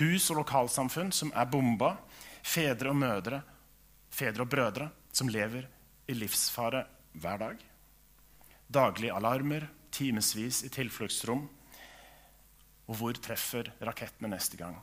Hus 0.00 0.30
og 0.32 0.40
lokalsamfunn 0.40 1.12
som 1.12 1.32
er 1.36 1.48
bomba. 1.50 1.96
Fedre 2.42 2.90
og 2.90 2.98
mødre, 2.98 3.42
fedre 4.10 4.42
og 4.42 4.50
brødre 4.50 4.88
som 5.14 5.28
lever 5.30 5.68
i 6.10 6.16
livsfare 6.16 6.84
hver 7.12 7.38
dag. 7.38 7.58
Daglige 8.72 9.14
alarmer, 9.14 9.68
timevis 9.92 10.62
i 10.66 10.70
tilfluktsrom. 10.72 11.44
Og 12.88 12.98
hvor 12.98 13.16
treffer 13.20 13.70
rakettene 13.84 14.32
neste 14.32 14.58
gang? 14.58 14.74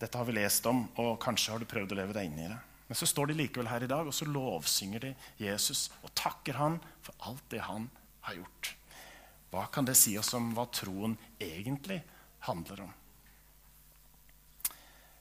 Dette 0.00 0.18
har 0.18 0.26
vi 0.26 0.34
lest 0.34 0.66
om, 0.66 0.86
og 0.98 1.18
kanskje 1.22 1.52
har 1.52 1.62
du 1.62 1.68
prøvd 1.68 1.92
å 1.94 1.98
leve 2.00 2.16
deg 2.16 2.30
inn 2.30 2.40
i 2.42 2.48
det. 2.50 2.58
Men 2.88 2.98
så 2.98 3.06
står 3.06 3.30
de 3.30 3.38
likevel 3.38 3.70
her 3.70 3.84
i 3.84 3.90
dag, 3.90 4.08
og 4.08 4.14
så 4.14 4.26
lovsynger 4.26 5.04
de 5.04 5.12
Jesus 5.40 5.90
og 6.02 6.10
takker 6.18 6.58
han 6.58 6.80
for 7.04 7.28
alt 7.28 7.44
det 7.52 7.62
han 7.66 7.86
har 8.26 8.40
gjort. 8.40 8.72
Hva 9.52 9.68
kan 9.72 9.86
det 9.86 9.98
si 10.00 10.16
oss 10.18 10.32
om 10.34 10.50
hva 10.56 10.66
troen 10.72 11.14
egentlig 11.38 12.00
handler 12.48 12.86
om? 12.86 12.92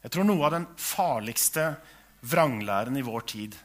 Jeg 0.02 0.14
tror 0.14 0.26
noe 0.26 0.46
av 0.48 0.56
den 0.56 0.70
farligste 0.82 1.76
vranglæren 2.22 2.98
i 2.98 3.06
vår 3.06 3.28
tid 3.30 3.58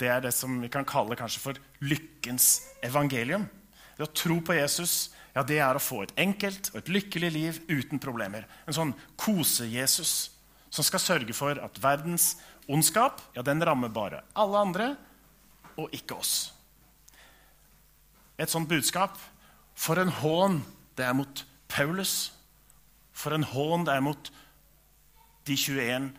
det 0.00 0.08
er 0.12 0.24
det 0.24 0.32
som 0.36 0.58
vi 0.60 0.68
kan 0.72 0.84
kalle 0.88 1.16
kanskje 1.16 1.40
for 1.40 1.60
lykkens 1.84 2.60
evangelium. 2.84 3.46
Det 3.96 4.04
å 4.04 4.12
tro 4.12 4.40
på 4.44 4.56
Jesus 4.58 5.14
ja, 5.36 5.42
det 5.44 5.58
er 5.60 5.76
å 5.76 5.82
få 5.82 6.02
et 6.04 6.14
enkelt 6.20 6.70
og 6.72 6.80
et 6.82 6.90
lykkelig 6.92 7.30
liv 7.32 7.60
uten 7.68 8.00
problemer. 8.00 8.44
En 8.68 8.76
sånn 8.76 8.92
kose-Jesus 9.20 10.14
som 10.68 10.84
skal 10.84 11.00
sørge 11.00 11.36
for 11.36 11.60
at 11.60 11.80
verdens 11.80 12.34
ondskap 12.68 13.22
ja, 13.36 13.44
den 13.44 13.62
rammer 13.64 13.92
bare 13.92 14.24
alle 14.36 14.60
andre 14.68 14.90
og 15.80 15.92
ikke 15.96 16.18
oss. 16.20 16.34
Et 18.36 18.52
sånt 18.52 18.68
budskap 18.68 19.16
For 19.76 20.00
en 20.00 20.08
hån 20.08 20.62
det 20.96 21.04
er 21.04 21.12
mot 21.12 21.42
Paulus. 21.68 22.32
For 23.12 23.36
en 23.36 23.44
hån 23.44 23.84
det 23.84 23.92
er 23.92 24.04
mot 24.04 24.30
de 25.46 25.56
21 25.56 26.10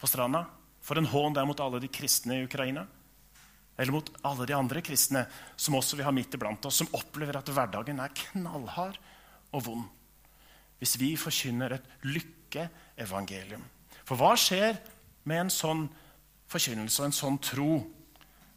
på 0.00 0.10
stranda. 0.10 0.44
For 0.84 1.00
en 1.00 1.08
hån 1.08 1.34
det 1.34 1.40
er 1.42 1.48
mot 1.48 1.62
alle 1.64 1.80
de 1.80 1.88
kristne 1.92 2.38
i 2.38 2.44
Ukraina. 2.44 2.84
Eller 3.76 3.94
mot 3.94 4.10
alle 4.22 4.46
de 4.46 4.54
andre 4.54 4.82
kristne 4.84 5.24
som 5.56 5.74
også 5.78 5.98
vi 5.98 6.04
har 6.06 6.14
midt 6.14 6.36
iblant 6.36 6.66
oss, 6.68 6.82
som 6.82 6.90
opplever 6.94 7.40
at 7.40 7.50
hverdagen 7.50 8.02
er 8.02 8.14
knallhard 8.20 8.98
og 9.54 9.64
vond. 9.66 9.86
Hvis 10.78 10.96
vi 11.00 11.14
forkynner 11.18 11.76
et 11.76 11.88
lykkeevangelium. 12.06 13.64
For 14.04 14.20
hva 14.20 14.34
skjer 14.38 14.78
med 15.24 15.46
en 15.46 15.52
sånn 15.52 15.86
forkynnelse 16.52 17.00
og 17.00 17.08
en 17.08 17.16
sånn 17.16 17.40
tro 17.42 17.70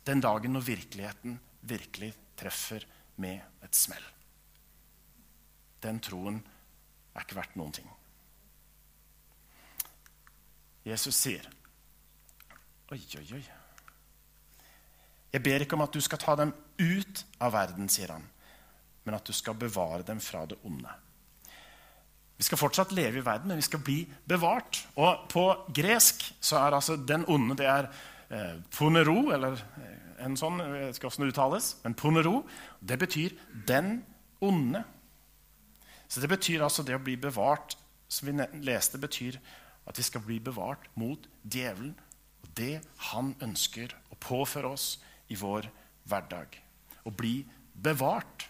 den 0.07 0.21
dagen 0.23 0.53
når 0.53 0.67
virkeligheten 0.67 1.39
virkelig 1.67 2.11
treffer 2.37 2.83
med 3.23 3.39
et 3.63 3.77
smell? 3.77 4.03
Den 5.81 6.01
troen 6.03 6.41
er 7.15 7.23
ikke 7.23 7.39
verdt 7.39 7.57
noen 7.57 7.73
ting. 7.79 7.87
Jesus 10.87 11.15
sier, 11.15 11.47
'Oi, 12.91 13.01
oi, 13.19 13.25
oi.' 13.35 13.47
Jeg 15.33 15.43
ber 15.43 15.63
ikke 15.63 15.75
om 15.75 15.83
at 15.83 15.93
du 15.93 15.99
skal 16.01 16.21
ta 16.21 16.35
dem 16.39 16.53
ut 16.79 17.25
av 17.43 17.51
verden, 17.53 17.89
sier 17.91 18.13
han, 18.15 18.23
men 19.03 19.17
at 19.17 19.27
du 19.27 19.33
skal 19.35 19.57
bevare 19.59 20.05
dem 20.07 20.21
fra 20.23 20.45
det 20.47 20.57
onde. 20.63 20.93
Vi 22.37 22.45
skal 22.45 22.59
fortsatt 22.61 22.93
leve 22.95 23.19
i 23.19 23.25
verden, 23.25 23.49
men 23.49 23.59
vi 23.59 23.65
skal 23.65 23.81
bli 23.83 23.97
bevart. 24.29 24.83
Og 24.95 25.25
på 25.29 25.43
gresk 25.73 26.23
så 26.39 26.59
er 26.61 26.77
altså 26.77 26.95
den 26.95 27.25
onde 27.27 27.57
det 27.57 27.65
er 27.65 27.89
eh, 28.29 28.59
ponero, 28.77 29.31
eller 29.33 29.57
eh, 29.81 30.23
en 30.25 30.37
sånn, 30.37 30.61
jeg 30.61 30.93
ikke 30.93 31.09
hvordan 31.09 31.25
det 31.25 31.33
uttales, 31.33 31.71
men 31.83 31.97
ponero, 31.97 32.43
det 32.79 32.99
betyr 32.99 33.35
'den 33.67 34.05
onde'. 34.41 34.83
Så 36.07 36.21
det 36.21 36.29
betyr 36.29 36.63
altså 36.63 36.83
det 36.83 36.95
å 36.95 37.03
bli 37.03 37.17
bevart, 37.17 37.75
som 38.07 38.29
vi 38.29 38.45
leste, 38.63 38.97
betyr 38.97 39.39
at 39.87 39.97
vi 39.99 40.05
skal 40.05 40.23
bli 40.25 40.39
bevart 40.43 40.89
mot 40.99 41.27
djevelen 41.43 41.95
og 42.43 42.49
det 42.59 42.79
han 43.11 43.33
ønsker 43.43 43.93
å 44.11 44.19
påføre 44.19 44.73
oss 44.75 44.97
i 45.31 45.37
vår 45.39 45.69
hverdag. 46.07 46.57
Å 47.07 47.11
bli 47.11 47.39
bevart. 47.73 48.47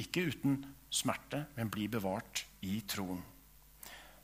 Ikke 0.00 0.26
uten 0.30 0.58
smerte, 0.94 1.44
men 1.54 1.70
bli 1.70 1.86
bevart 1.90 2.44
i 2.66 2.80
troen. 2.88 3.22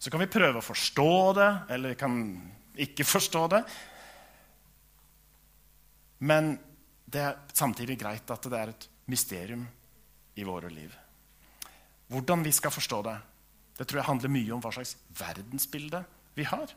Så 0.01 0.11
kan 0.11 0.23
vi 0.23 0.31
prøve 0.33 0.61
å 0.61 0.65
forstå 0.65 1.11
det, 1.37 1.51
eller 1.77 1.99
kan 1.99 2.15
ikke 2.81 3.05
forstå 3.05 3.43
det. 3.53 3.61
Men 6.25 6.55
det 7.11 7.23
er 7.27 7.39
samtidig 7.57 7.99
greit 8.01 8.31
at 8.31 8.49
det 8.49 8.59
er 8.59 8.73
et 8.73 8.87
mysterium 9.11 9.67
i 10.39 10.47
våre 10.47 10.71
liv. 10.73 10.95
Hvordan 12.11 12.45
vi 12.47 12.53
skal 12.55 12.73
forstå 12.75 13.03
det, 13.07 13.17
det 13.81 13.87
tror 13.89 14.03
jeg 14.03 14.11
handler 14.11 14.33
mye 14.35 14.53
om 14.53 14.61
hva 14.61 14.71
slags 14.77 14.91
verdensbilde 15.17 16.03
vi 16.37 16.45
har. 16.45 16.73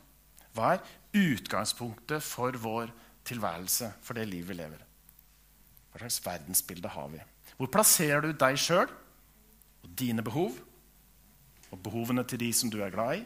Hva 0.56 0.70
er 0.72 0.86
utgangspunktet 1.20 2.24
for 2.24 2.56
vår 2.56 2.88
tilværelse, 3.28 3.90
for 4.00 4.16
det 4.16 4.24
livet 4.30 4.54
vi 4.54 4.56
lever? 4.62 4.80
Hva 5.92 6.00
slags 6.00 6.22
verdensbilde 6.24 6.94
har 6.94 7.10
vi? 7.12 7.20
Hvor 7.58 7.68
plasserer 7.74 8.24
du 8.24 8.32
deg 8.32 8.56
sjøl 8.56 8.88
og 8.88 9.92
dine 10.00 10.24
behov 10.24 10.56
og 11.68 11.84
behovene 11.84 12.24
til 12.24 12.40
de 12.40 12.48
som 12.56 12.72
du 12.72 12.80
er 12.80 12.96
glad 12.96 13.20
i? 13.20 13.22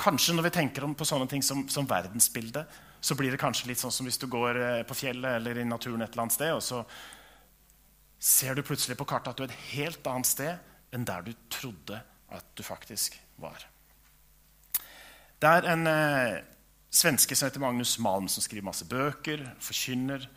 Kanskje 0.00 0.32
når 0.32 0.48
vi 0.48 0.56
tenker 0.56 0.88
på 0.96 1.10
sånne 1.12 1.28
ting 1.28 1.44
som, 1.44 1.66
som 1.68 1.84
verdensbilde, 1.86 2.64
så 3.04 3.18
blir 3.18 3.34
det 3.34 3.42
kanskje 3.42 3.68
litt 3.68 3.84
sånn 3.84 3.92
som 3.92 4.08
hvis 4.08 4.22
du 4.22 4.30
går 4.32 4.64
eh, 4.64 4.82
på 4.88 4.96
fjellet 4.96 5.36
eller 5.36 5.60
i 5.60 5.68
naturen 5.68 6.00
et 6.00 6.14
eller 6.14 6.24
annet 6.24 6.40
sted, 6.40 6.56
og 6.56 6.64
så 6.64 6.80
ser 8.16 8.56
du 8.56 8.64
plutselig 8.64 8.96
på 8.96 9.04
kartet 9.12 9.34
at 9.34 9.40
du 9.40 9.44
er 9.44 9.52
et 9.52 9.64
helt 9.74 10.06
annet 10.08 10.30
sted 10.30 10.71
enn 10.92 11.06
der 11.08 11.24
du 11.26 11.32
trodde 11.50 12.00
at 12.32 12.52
du 12.56 12.62
faktisk 12.64 13.16
var. 13.40 13.64
Det 15.42 15.50
er 15.50 15.68
en 15.72 15.88
eh, 15.90 16.42
svenske 16.92 17.36
som 17.36 17.48
heter 17.48 17.62
Magnus 17.62 17.96
Malm, 17.98 18.28
som 18.30 18.44
skriver 18.44 18.68
masse 18.68 18.86
bøker, 18.88 19.42
forkynner, 19.60 20.28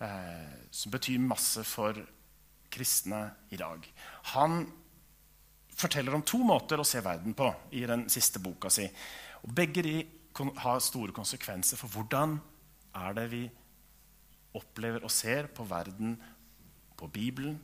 eh, 0.00 0.54
som 0.70 0.94
betyr 0.94 1.20
masse 1.20 1.64
for 1.68 1.98
kristne 2.72 3.26
i 3.52 3.58
dag. 3.60 3.84
Han 4.34 4.64
forteller 5.74 6.14
om 6.14 6.24
to 6.26 6.40
måter 6.46 6.80
å 6.80 6.86
se 6.86 7.02
verden 7.04 7.34
på 7.36 7.50
i 7.74 7.84
den 7.86 8.06
siste 8.12 8.42
boka 8.42 8.70
si. 8.72 8.86
Og 9.44 9.52
begge 9.54 9.84
de 9.84 9.98
har 10.62 10.80
store 10.82 11.14
konsekvenser 11.14 11.78
for 11.78 11.92
hvordan 11.92 12.38
er 12.94 13.14
det 13.18 13.28
vi 13.34 13.44
opplever 14.54 15.04
og 15.04 15.12
ser 15.12 15.50
på 15.54 15.66
verden, 15.66 16.16
på 16.94 17.10
Bibelen 17.10 17.58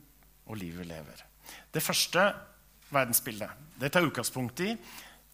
og 0.45 0.59
livet 0.59 0.83
vi 0.83 0.89
lever. 0.91 1.30
Det 1.71 1.83
første 1.83 2.25
verdensbildet 2.91 3.49
det 3.81 3.89
tar 3.93 4.05
utgangspunkt 4.05 4.61
i 4.65 4.75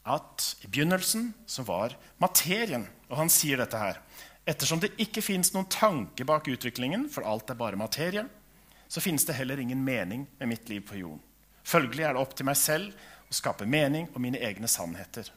at 0.07 0.43
i 0.63 0.69
begynnelsen 0.69 1.33
så 1.49 1.65
var 1.67 1.97
materien 2.23 2.87
Og 3.09 3.17
han 3.21 3.29
sier 3.31 3.59
dette 3.59 3.79
her. 3.79 4.01
Ettersom 4.47 4.81
det 4.83 4.89
ikke 4.99 5.21
fins 5.23 5.53
noen 5.53 5.69
tanke 5.71 6.25
bak 6.27 6.49
utviklingen, 6.51 7.05
for 7.07 7.23
alt 7.23 7.47
er 7.51 7.55
bare 7.55 7.79
materie, 7.79 8.25
så 8.87 8.99
finnes 8.99 9.23
det 9.23 9.37
heller 9.37 9.61
ingen 9.63 9.79
mening 9.83 10.25
med 10.39 10.49
mitt 10.51 10.67
liv 10.67 10.83
på 10.87 10.99
jorden. 10.99 11.21
Følgelig 11.63 12.03
er 12.03 12.15
det 12.15 12.21
opp 12.23 12.35
til 12.35 12.47
meg 12.47 12.59
selv 12.59 12.91
å 13.31 13.35
skape 13.35 13.63
mening 13.63 14.09
og 14.13 14.19
mine 14.23 14.39
egne 14.43 14.67
sannheter. 14.71 15.31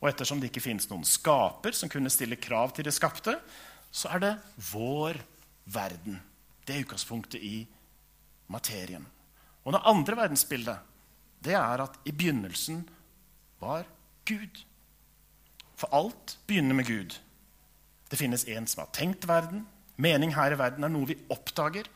Og 0.00 0.08
ettersom 0.10 0.40
det 0.40 0.48
ikke 0.48 0.64
finnes 0.64 0.88
noen 0.90 1.04
skaper 1.08 1.76
som 1.76 1.92
kunne 1.92 2.12
stille 2.12 2.40
krav 2.40 2.72
til 2.72 2.88
det 2.88 2.96
skapte, 2.96 3.36
så 3.92 4.14
er 4.16 4.24
det 4.24 4.32
vår 4.72 5.20
verden. 5.72 6.16
Det 6.64 6.74
er 6.74 6.86
utgangspunktet 6.86 7.40
i 7.44 7.66
materien. 8.52 9.04
Og 9.62 9.74
det 9.74 9.82
andre 9.88 10.18
verdensbildet 10.18 10.88
det 11.42 11.56
er 11.58 11.82
at 11.82 11.98
i 12.06 12.12
begynnelsen 12.14 12.84
var 13.62 13.86
Gud. 14.26 14.62
For 15.74 15.90
alt 15.94 16.36
begynner 16.46 16.76
med 16.78 16.86
Gud. 16.86 17.16
Det 18.10 18.18
finnes 18.20 18.44
en 18.46 18.68
som 18.70 18.84
har 18.84 18.92
tenkt 18.94 19.26
verden. 19.28 19.64
Mening 19.96 20.34
her 20.36 20.54
i 20.54 20.58
verden 20.58 20.84
er 20.86 20.92
noe 20.92 21.08
vi 21.10 21.18
oppdager. 21.32 21.88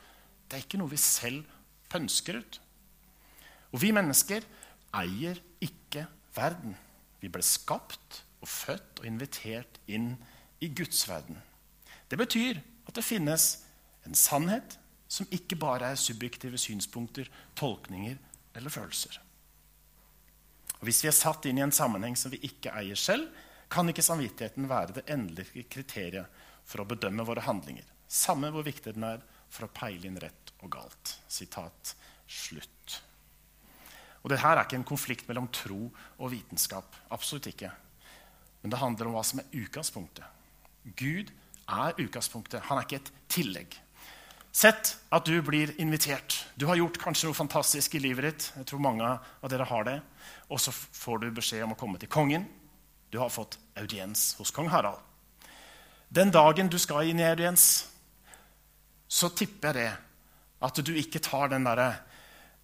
Det 0.46 0.58
er 0.58 0.64
ikke 0.64 0.80
noe 0.80 0.90
vi 0.90 0.99
selv 1.00 1.46
pønsker 1.92 2.40
ut. 2.40 2.61
Og 3.75 3.82
vi 3.82 3.92
mennesker 3.94 4.46
eier 4.96 5.38
ikke 5.62 6.06
verden. 6.35 6.75
Vi 7.20 7.30
ble 7.32 7.44
skapt 7.46 8.23
og 8.42 8.50
født 8.50 9.02
og 9.02 9.08
invitert 9.08 9.78
inn 9.87 10.14
i 10.62 10.70
Guds 10.75 11.04
verden. 11.08 11.38
Det 12.11 12.18
betyr 12.18 12.58
at 12.87 12.94
det 12.94 13.04
finnes 13.06 13.46
en 14.06 14.14
sannhet 14.18 14.78
som 15.09 15.29
ikke 15.31 15.59
bare 15.61 15.93
er 15.93 16.01
subjektive 16.01 16.59
synspunkter, 16.59 17.29
tolkninger 17.55 18.19
eller 18.57 18.73
følelser. 18.73 19.21
Og 20.81 20.85
Hvis 20.89 21.03
vi 21.05 21.11
er 21.11 21.17
satt 21.17 21.47
inn 21.49 21.61
i 21.61 21.65
en 21.65 21.75
sammenheng 21.75 22.17
som 22.19 22.33
vi 22.33 22.43
ikke 22.49 22.75
eier 22.77 22.99
selv, 22.99 23.31
kan 23.73 23.89
ikke 23.91 24.05
samvittigheten 24.05 24.69
være 24.71 24.99
det 24.99 25.07
endelige 25.11 25.67
kriteriet 25.71 26.43
for 26.67 26.83
å 26.83 26.89
bedømme 26.89 27.25
våre 27.27 27.43
handlinger, 27.47 27.87
samme 28.07 28.51
hvor 28.55 28.67
viktig 28.67 28.95
den 28.95 29.07
er 29.09 29.23
for 29.51 29.67
å 29.67 29.73
peile 29.75 30.07
inn 30.09 30.21
rett 30.23 30.53
og 30.63 30.71
galt. 30.75 31.17
Sitat 31.31 31.95
slutt. 32.27 33.01
Og 34.23 34.31
det 34.33 34.41
her 34.43 34.59
er 34.59 34.67
ikke 34.67 34.79
en 34.81 34.87
konflikt 34.87 35.29
mellom 35.29 35.47
tro 35.55 35.87
og 36.19 36.31
vitenskap. 36.33 36.97
Absolutt 37.15 37.47
ikke. 37.53 37.71
Men 38.63 38.73
det 38.73 38.81
handler 38.81 39.07
om 39.07 39.15
hva 39.15 39.23
som 39.27 39.39
er 39.39 39.53
utgangspunktet. 39.55 40.25
Gud 40.99 41.31
er 41.71 41.99
utgangspunktet. 42.03 42.65
Han 42.67 42.81
er 42.81 42.87
ikke 42.87 42.99
et 42.99 43.13
tillegg. 43.31 43.77
Sett 44.57 44.95
at 45.13 45.27
du 45.29 45.43
blir 45.45 45.75
invitert. 45.81 46.47
Du 46.55 46.65
har 46.67 46.79
gjort 46.81 46.97
kanskje 47.03 47.29
noe 47.29 47.37
fantastisk 47.37 47.99
i 47.99 48.01
livet 48.01 48.25
ditt. 48.25 48.47
Jeg 48.57 48.69
tror 48.71 48.81
mange 48.81 49.05
av 49.05 49.51
dere 49.53 49.67
har 49.69 49.85
det. 49.85 49.97
Og 50.49 50.63
så 50.63 50.73
får 50.73 51.19
du 51.21 51.27
beskjed 51.37 51.67
om 51.67 51.75
å 51.75 51.77
komme 51.77 52.01
til 52.01 52.09
kongen. 52.09 52.47
Du 53.13 53.19
har 53.21 53.29
fått 53.29 53.59
audiens 53.77 54.31
hos 54.39 54.55
kong 54.57 54.71
Harald. 54.73 55.03
Den 56.09 56.33
dagen 56.33 56.73
du 56.73 56.79
skal 56.81 57.11
inn 57.11 57.21
i 57.21 57.29
audiens, 57.29 57.85
så 59.09 59.29
tipper 59.29 59.77
jeg 59.77 59.77
det 59.77 59.93
at 60.65 60.81
du 60.89 60.95
ikke 60.97 61.21
tar 61.21 61.53
den 61.53 61.67
derre 61.67 61.93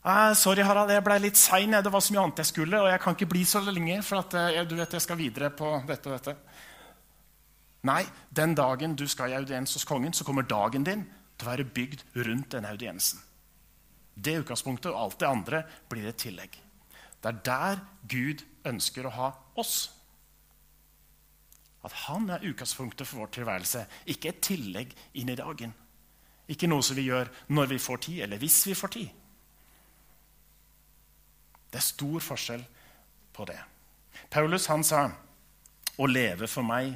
ah, 0.03 0.33
'Sorry, 0.35 0.63
Harald, 0.65 0.91
jeg 0.91 1.05
ble 1.05 1.19
litt 1.21 1.37
sein. 1.37 1.77
Det 1.77 1.93
var 1.93 2.01
så 2.01 2.15
mye 2.15 2.23
annet 2.23 2.39
jeg 2.39 2.47
skulle.' 2.47 2.81
'Og 2.81 2.89
jeg 2.89 3.01
kan 3.01 3.15
ikke 3.15 3.33
bli 3.37 3.45
så 3.45 3.61
lenge, 3.61 4.03
for 4.03 4.25
at, 4.25 4.33
jeg, 4.33 4.69
du 4.69 4.77
vet, 4.77 4.93
jeg 4.93 5.03
skal 5.03 5.21
videre 5.21 5.51
på 5.51 5.83
dette 5.87 6.09
og 6.09 6.17
dette.' 6.17 6.37
Nei, 7.85 8.07
den 8.31 8.55
dagen 8.55 8.97
du 8.97 9.09
skal 9.09 9.31
i 9.31 9.37
audiens 9.37 9.75
hos 9.75 9.85
kongen, 9.85 10.13
så 10.13 10.25
kommer 10.25 10.43
dagen 10.43 10.85
din 10.85 11.05
til 11.43 11.49
å 11.49 11.53
være 11.53 11.71
bygd 11.75 12.05
rundt 12.29 12.53
denne 12.55 12.71
audiensen. 12.71 13.21
Det 14.15 14.39
utgangspunktet 14.43 14.93
og 14.93 15.01
alt 15.01 15.19
det 15.21 15.29
andre 15.29 15.63
blir 15.91 16.07
et 16.07 16.21
tillegg. 16.21 16.55
Det 17.23 17.31
er 17.31 17.43
der 17.47 17.83
Gud 18.11 18.45
ønsker 18.69 19.07
å 19.09 19.15
ha 19.17 19.29
oss. 19.59 19.91
At 21.83 21.95
han 22.07 22.29
er 22.31 22.45
utgangspunktet 22.47 23.09
for 23.09 23.25
vår 23.25 23.33
tilværelse, 23.39 23.87
ikke 24.07 24.31
et 24.31 24.43
tillegg 24.45 24.95
inn 25.19 25.33
i 25.33 25.39
dagen. 25.39 25.73
Ikke 26.51 26.69
noe 26.71 26.85
som 26.85 26.99
vi 26.99 27.09
gjør 27.09 27.31
når 27.51 27.73
vi 27.75 27.83
får 27.83 28.03
tid, 28.07 28.23
eller 28.27 28.43
hvis 28.43 28.61
vi 28.69 28.79
får 28.79 28.95
tid. 28.99 29.11
Det 31.73 31.81
er 31.81 31.87
stor 31.87 32.23
forskjell 32.23 32.67
på 33.33 33.47
det. 33.49 33.59
Paulus 34.31 34.69
han 34.69 34.85
sa 34.85 35.07
å 35.97 36.07
leve 36.07 36.47
for 36.51 36.67
meg 36.67 36.93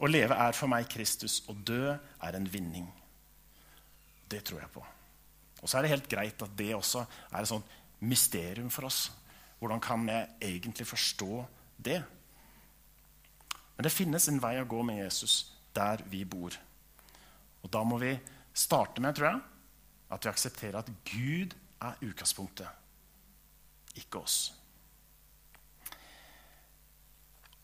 å 0.00 0.08
leve 0.08 0.32
er 0.32 0.56
for 0.56 0.70
meg 0.72 0.88
Kristus, 0.88 1.42
og 1.44 1.60
dø 1.68 1.92
er 1.92 2.36
en 2.36 2.48
vinning. 2.48 2.86
Det 4.30 4.42
tror 4.46 4.62
jeg 4.62 4.72
på. 4.74 4.84
Og 5.60 5.68
så 5.68 5.78
er 5.78 5.84
det 5.84 5.92
helt 5.94 6.08
greit 6.10 6.42
at 6.42 6.56
det 6.56 6.72
også 6.76 7.04
er 7.04 7.40
et 7.42 7.50
sånt 7.50 7.76
mysterium 8.00 8.70
for 8.72 8.88
oss. 8.88 9.10
Hvordan 9.60 9.82
kan 9.84 10.06
jeg 10.08 10.28
egentlig 10.40 10.86
forstå 10.88 11.44
det? 11.76 12.00
Men 13.76 13.84
det 13.84 13.92
finnes 13.92 14.28
en 14.28 14.40
vei 14.40 14.54
å 14.60 14.68
gå 14.68 14.82
med 14.86 15.02
Jesus 15.02 15.42
der 15.76 16.02
vi 16.10 16.24
bor. 16.24 16.56
Og 17.60 17.72
da 17.72 17.82
må 17.84 17.98
vi 18.00 18.14
starte 18.56 19.02
med, 19.04 19.14
tror 19.16 19.30
jeg, 19.30 19.42
at 20.10 20.24
vi 20.24 20.30
aksepterer 20.32 20.80
at 20.80 20.88
Gud 21.06 21.54
er 21.80 22.00
utgangspunktet, 22.04 22.68
ikke 24.00 24.22
oss. 24.24 24.38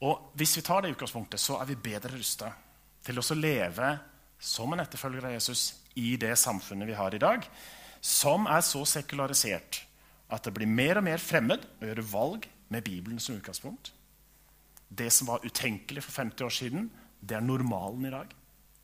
Og 0.05 0.33
Hvis 0.37 0.57
vi 0.59 0.63
tar 0.63 0.85
det 0.85 0.93
utgangspunktet, 0.93 1.41
så 1.41 1.57
er 1.61 1.71
vi 1.71 1.79
bedre 1.81 2.13
rusta 2.13 2.51
til 3.05 3.19
å 3.19 3.37
leve 3.39 3.93
som 4.39 4.73
en 4.73 4.83
etterfølger 4.83 5.27
av 5.27 5.35
Jesus 5.37 5.67
i 5.97 6.17
det 6.21 6.35
samfunnet 6.39 6.89
vi 6.89 6.97
har 6.99 7.15
i 7.15 7.21
dag, 7.23 7.45
som 8.01 8.47
er 8.51 8.63
så 8.65 8.85
sekularisert 8.89 9.83
at 10.33 10.47
det 10.47 10.55
blir 10.55 10.69
mer 10.71 11.01
og 11.01 11.07
mer 11.07 11.23
fremmed 11.23 11.63
å 11.81 11.89
gjøre 11.89 12.07
valg 12.11 12.49
med 12.73 12.85
Bibelen 12.87 13.21
som 13.23 13.37
utgangspunkt. 13.39 13.93
Det 14.89 15.09
som 15.15 15.31
var 15.31 15.45
utenkelig 15.47 16.03
for 16.05 16.13
50 16.23 16.47
år 16.47 16.55
siden, 16.55 16.91
det 17.21 17.39
er 17.39 17.47
normalen 17.47 18.07
i 18.07 18.13
dag. 18.15 18.35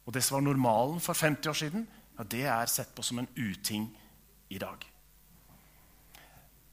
Og 0.06 0.14
det 0.14 0.22
som 0.24 0.38
var 0.38 0.46
normalen 0.46 1.02
for 1.02 1.18
50 1.18 1.50
år 1.50 1.58
siden, 1.58 1.84
ja, 2.18 2.24
det 2.24 2.44
er 2.46 2.70
sett 2.70 2.94
på 2.94 3.04
som 3.06 3.20
en 3.22 3.28
uting 3.36 3.88
i 4.50 4.58
dag. 4.62 4.86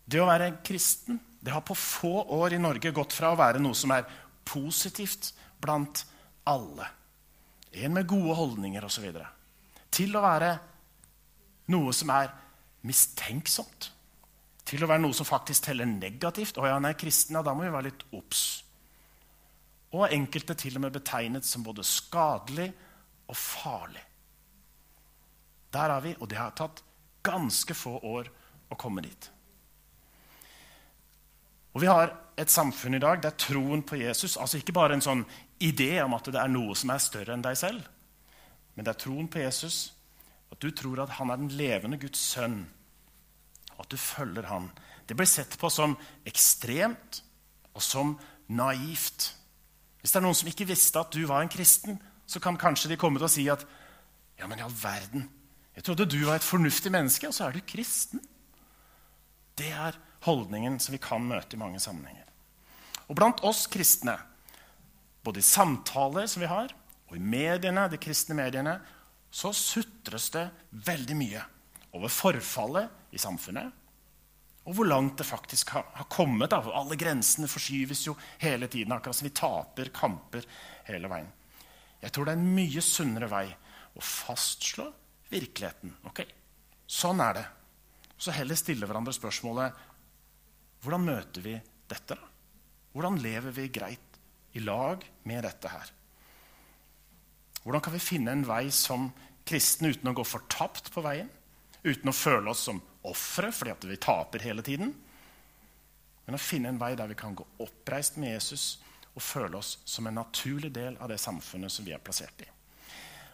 Det 0.10 0.22
å 0.22 0.30
være 0.30 0.56
kristen 0.65 1.20
det 1.39 1.54
har 1.54 1.63
på 1.63 1.76
få 1.78 2.13
år 2.36 2.58
i 2.58 2.62
Norge 2.62 2.92
gått 2.92 3.13
fra 3.15 3.32
å 3.32 3.39
være 3.39 3.62
noe 3.63 3.78
som 3.78 3.94
er 3.96 4.08
positivt 4.50 5.32
blant 5.62 6.04
alle. 6.50 6.88
En 7.72 7.94
med 7.94 8.08
gode 8.10 8.36
holdninger 8.36 8.86
osv. 8.86 9.12
Til 9.94 10.16
å 10.18 10.24
være 10.24 10.52
noe 11.74 11.94
som 11.94 12.12
er 12.14 12.32
mistenksomt. 12.88 13.92
Til 14.70 14.84
å 14.86 14.90
være 14.90 15.04
noe 15.04 15.18
som 15.18 15.28
faktisk 15.28 15.68
teller 15.68 15.90
negativt. 15.90 16.58
Å 16.58 16.68
ja, 16.68 16.76
han 16.78 16.90
er 16.90 16.98
kristen, 17.00 17.38
ja, 17.38 17.44
da 17.46 17.56
må 17.58 17.66
vi 17.66 17.74
være 17.74 17.90
litt 17.90 18.06
obs. 18.18 18.44
Og 19.94 20.10
enkelte 20.14 20.56
til 20.58 20.78
og 20.78 20.86
med 20.86 20.94
betegnet 20.94 21.46
som 21.46 21.66
både 21.66 21.86
skadelig 21.86 22.70
og 23.30 23.38
farlig. 23.38 24.06
Der 25.74 25.94
er 25.94 26.06
vi, 26.06 26.14
og 26.18 26.30
det 26.30 26.38
har 26.38 26.54
tatt 26.58 26.82
ganske 27.26 27.76
få 27.78 27.98
år 28.06 28.30
å 28.70 28.78
komme 28.80 29.04
dit. 29.06 29.30
Og 31.80 31.84
Vi 31.86 31.88
har 31.88 32.10
et 32.36 32.52
samfunn 32.52 32.98
i 32.98 33.00
dag 33.00 33.22
der 33.24 33.38
troen 33.39 33.80
på 33.88 33.96
Jesus 33.96 34.34
altså 34.36 34.60
ikke 34.60 34.74
bare 34.76 34.98
en 34.98 35.04
sånn 35.04 35.22
idé 35.63 36.02
om 36.04 36.12
at 36.18 36.26
det 36.28 36.36
er 36.36 36.50
noe 36.52 36.74
som 36.76 36.92
er 36.92 37.00
større 37.00 37.32
enn 37.32 37.46
deg 37.46 37.56
selv, 37.56 37.86
men 38.76 38.84
det 38.84 38.92
er 38.92 39.00
troen 39.00 39.30
på 39.32 39.39
Jesus, 39.39 39.78
at 40.52 40.60
du 40.60 40.74
tror 40.76 41.00
at 41.06 41.13
han 41.15 41.32
er 41.32 41.39
den 41.39 41.54
levende 41.56 42.00
Guds 42.02 42.20
sønn, 42.34 42.65
og 43.78 43.86
at 43.86 43.94
du 43.94 43.96
følger 43.96 44.50
han. 44.50 44.68
Det 45.08 45.15
blir 45.15 45.30
sett 45.32 45.56
på 45.62 45.70
som 45.72 45.96
ekstremt 46.28 47.22
og 47.72 47.88
som 47.88 48.12
naivt. 48.52 49.30
Hvis 50.02 50.12
det 50.12 50.20
er 50.20 50.28
noen 50.28 50.36
som 50.36 50.52
ikke 50.52 50.68
visste 50.68 51.00
at 51.00 51.15
du 51.15 51.24
var 51.32 51.46
en 51.46 51.54
kristen, 51.56 51.96
så 52.28 52.44
kan 52.44 52.60
kanskje 52.60 52.92
de 52.92 53.00
komme 53.00 53.24
til 53.24 53.30
å 53.30 53.32
si 53.38 53.48
at 53.48 53.63
ja, 54.36 54.52
men 54.52 54.60
i 54.60 54.68
all 54.68 54.76
verden, 54.84 55.30
jeg 55.80 55.88
trodde 55.88 56.12
du 56.12 56.20
var 56.26 56.44
et 56.44 56.52
fornuftig 56.52 56.92
menneske, 56.92 57.32
og 57.32 57.39
så 57.39 57.48
er 57.48 57.56
du 57.56 57.63
kristen. 57.63 58.20
Det 59.56 59.72
er 59.72 59.96
holdningen 60.26 60.80
som 60.80 60.96
vi 60.96 61.02
kan 61.02 61.26
møte 61.26 61.56
i 61.56 61.62
mange 61.62 61.82
sammenhenger. 61.84 62.26
Og 63.10 63.18
blant 63.18 63.42
oss 63.48 63.66
kristne, 63.72 64.18
både 65.26 65.42
i 65.42 65.46
samtaler 65.46 66.28
som 66.30 66.44
vi 66.44 66.50
har, 66.52 66.74
og 67.10 67.18
i 67.18 67.24
mediene, 67.24 67.88
de 67.90 67.98
kristne 68.02 68.38
mediene, 68.38 68.78
så 69.32 69.52
sutres 69.54 70.30
det 70.34 70.46
veldig 70.86 71.18
mye 71.18 71.44
over 71.98 72.12
forfallet 72.14 73.14
i 73.16 73.22
samfunnet. 73.22 73.76
Og 74.70 74.76
hvor 74.78 74.86
langt 74.86 75.18
det 75.18 75.26
faktisk 75.26 75.72
har, 75.74 75.88
kommet. 76.12 76.52
Da. 76.52 76.60
Alle 76.62 76.98
grensene 77.00 77.50
forskyves 77.50 78.04
jo 78.06 78.14
hele 78.42 78.68
tiden. 78.70 78.94
Akkurat 78.94 79.18
som 79.18 79.26
vi 79.26 79.34
taper 79.34 79.90
kamper 79.96 80.46
hele 80.90 81.10
veien. 81.10 81.32
Jeg 82.04 82.14
tror 82.14 82.28
det 82.28 82.36
er 82.36 82.42
en 82.42 82.52
mye 82.58 82.84
sunnere 82.86 83.30
vei 83.32 83.48
å 83.50 84.04
fastslå 84.04 84.86
virkeligheten. 85.32 85.96
Ok, 86.10 86.22
Sånn 86.90 87.22
er 87.22 87.36
det. 87.38 87.46
Så 88.20 88.34
heller 88.34 88.58
stille 88.58 88.88
hverandre 88.90 89.14
spørsmålet 89.14 89.78
hvordan 90.84 91.06
møter 91.06 91.44
vi 91.44 91.56
dette? 91.89 92.15
da? 92.15 92.30
Hvordan 92.94 93.20
lever 93.22 93.56
vi 93.56 93.68
greit 93.74 94.20
i 94.58 94.63
lag 94.63 95.04
med 95.30 95.44
dette 95.46 95.72
her? 95.72 95.92
Hvordan 97.63 97.84
kan 97.84 97.94
vi 97.94 98.02
finne 98.02 98.34
en 98.34 98.46
vei 98.48 98.70
som 98.74 99.10
kristne 99.48 99.92
uten 99.94 100.10
å 100.12 100.15
gå 100.18 100.26
fortapt 100.26 100.92
på 100.94 101.04
veien? 101.06 101.30
Uten 101.84 102.12
å 102.12 102.15
føle 102.15 102.52
oss 102.52 102.65
som 102.70 102.82
ofre 103.08 103.52
fordi 103.56 103.92
vi 103.92 104.00
taper 104.02 104.44
hele 104.44 104.65
tiden? 104.65 104.94
Men 106.26 106.38
å 106.38 106.42
finne 106.42 106.72
en 106.72 106.80
vei 106.82 106.94
der 106.98 107.10
vi 107.10 107.18
kan 107.20 107.36
gå 107.36 107.46
oppreist 107.63 108.20
med 108.22 108.36
Jesus 108.36 108.78
og 109.15 109.24
føle 109.26 109.58
oss 109.58 109.80
som 109.89 110.08
en 110.08 110.20
naturlig 110.20 110.72
del 110.76 110.98
av 111.02 111.10
det 111.10 111.18
samfunnet 111.22 111.74
som 111.74 111.88
vi 111.88 111.96
er 111.96 112.04
plassert 112.04 112.44
i. 112.46 112.50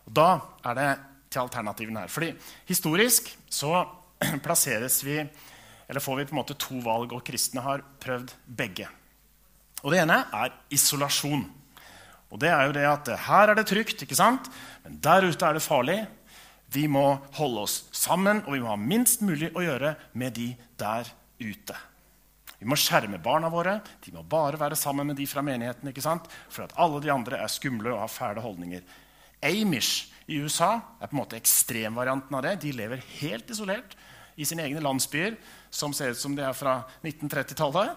Og 0.08 0.14
Da 0.16 0.30
er 0.64 0.78
det 0.78 0.92
til 1.30 1.44
alternativene 1.44 2.06
her. 2.06 2.12
Fordi 2.12 2.32
historisk 2.70 3.32
så 3.52 3.84
plasseres 4.46 5.02
vi 5.04 5.20
eller 5.88 6.04
får 6.04 6.16
vi 6.18 6.26
på 6.26 6.36
en 6.36 6.42
måte 6.42 6.58
to 6.60 6.80
valg, 6.84 7.14
og 7.14 7.24
kristne 7.26 7.64
har 7.66 7.84
prøvd 8.02 8.34
begge. 8.46 8.90
Og 9.84 9.92
Det 9.94 10.02
ene 10.02 10.24
er 10.34 10.54
isolasjon. 10.74 11.46
Og 12.34 12.40
det 12.42 12.50
er 12.50 12.66
jo 12.66 12.76
det 12.76 12.86
at 12.90 13.10
her 13.28 13.52
er 13.52 13.56
det 13.56 13.68
trygt, 13.70 14.02
ikke 14.02 14.18
sant? 14.18 14.50
men 14.84 14.98
der 15.00 15.28
ute 15.30 15.46
er 15.46 15.54
det 15.54 15.64
farlig. 15.64 16.00
Vi 16.74 16.88
må 16.90 17.20
holde 17.38 17.68
oss 17.68 17.84
sammen, 17.94 18.42
og 18.46 18.56
vi 18.56 18.64
må 18.64 18.72
ha 18.74 18.80
minst 18.80 19.22
mulig 19.22 19.52
å 19.54 19.64
gjøre 19.64 19.94
med 20.18 20.34
de 20.36 20.50
der 20.80 21.12
ute. 21.40 21.78
Vi 22.60 22.68
må 22.68 22.78
skjerme 22.80 23.20
barna 23.22 23.52
våre. 23.52 23.78
De 24.02 24.12
må 24.16 24.24
bare 24.26 24.58
være 24.60 24.78
sammen 24.80 25.08
med 25.08 25.20
de 25.20 25.28
fra 25.30 25.44
menigheten. 25.46 25.88
ikke 25.90 26.02
sant? 26.02 26.26
For 26.50 26.66
at 26.66 26.74
alle 26.82 27.02
de 27.04 27.12
andre 27.14 27.38
er 27.38 27.52
skumle 27.52 27.94
og 27.94 28.02
har 28.02 28.12
fæle 28.12 28.42
holdninger. 28.42 28.82
Amish 29.46 30.10
i 30.26 30.40
USA 30.42 30.80
er 31.00 31.08
på 31.08 31.14
en 31.14 31.22
måte 31.22 31.38
ekstremvarianten 31.38 32.36
av 32.36 32.42
det. 32.48 32.56
De 32.64 32.74
lever 32.74 33.04
helt 33.20 33.52
isolert 33.54 33.94
i 34.36 34.48
sine 34.48 34.66
egne 34.66 34.82
landsbyer 34.84 35.38
som 35.76 35.94
ser 35.94 36.16
ut 36.16 36.20
som 36.20 36.36
de 36.36 36.46
er 36.46 36.56
fra 36.56 36.78
1930-tallet. 37.04 37.92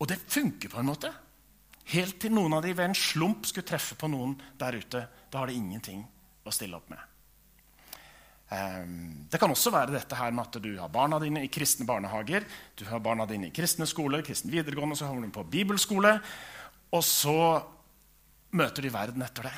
Og 0.00 0.08
det 0.08 0.18
funker 0.24 0.72
på 0.72 0.80
en 0.80 0.88
måte. 0.88 1.12
Helt 1.92 2.18
til 2.22 2.32
noen 2.32 2.56
av 2.56 2.64
de 2.64 2.72
ved 2.72 2.88
en 2.88 2.96
slump 2.96 3.46
skulle 3.48 3.68
treffe 3.68 3.98
på 3.98 4.08
noen 4.10 4.34
der 4.58 4.78
ute. 4.80 5.04
Da 5.28 5.42
har 5.42 5.50
de 5.50 5.58
ingenting 5.58 6.04
å 6.46 6.54
stille 6.54 6.78
opp 6.78 6.88
med. 6.90 7.02
Ehm, 8.52 9.26
det 9.30 9.40
kan 9.40 9.52
også 9.52 9.72
være 9.74 9.94
dette 9.94 10.16
her 10.16 10.32
med 10.34 10.46
at 10.46 10.58
du 10.62 10.70
har 10.78 10.92
barna 10.92 11.20
dine 11.22 11.44
i 11.44 11.50
kristne 11.52 11.86
barnehager, 11.88 12.46
du 12.76 12.84
har 12.88 13.02
barna 13.04 13.26
dine 13.28 13.48
i 13.48 13.54
kristne 13.54 13.86
skoler, 13.88 14.24
kristne 14.24 14.52
videregående, 14.52 14.96
så 14.98 15.08
havner 15.08 15.28
du 15.28 15.36
på 15.36 15.46
bibelskole. 15.52 16.16
Og 16.92 17.04
så 17.06 17.36
møter 18.52 18.84
de 18.84 18.92
verden 18.92 19.24
etter 19.24 19.48
det. 19.48 19.54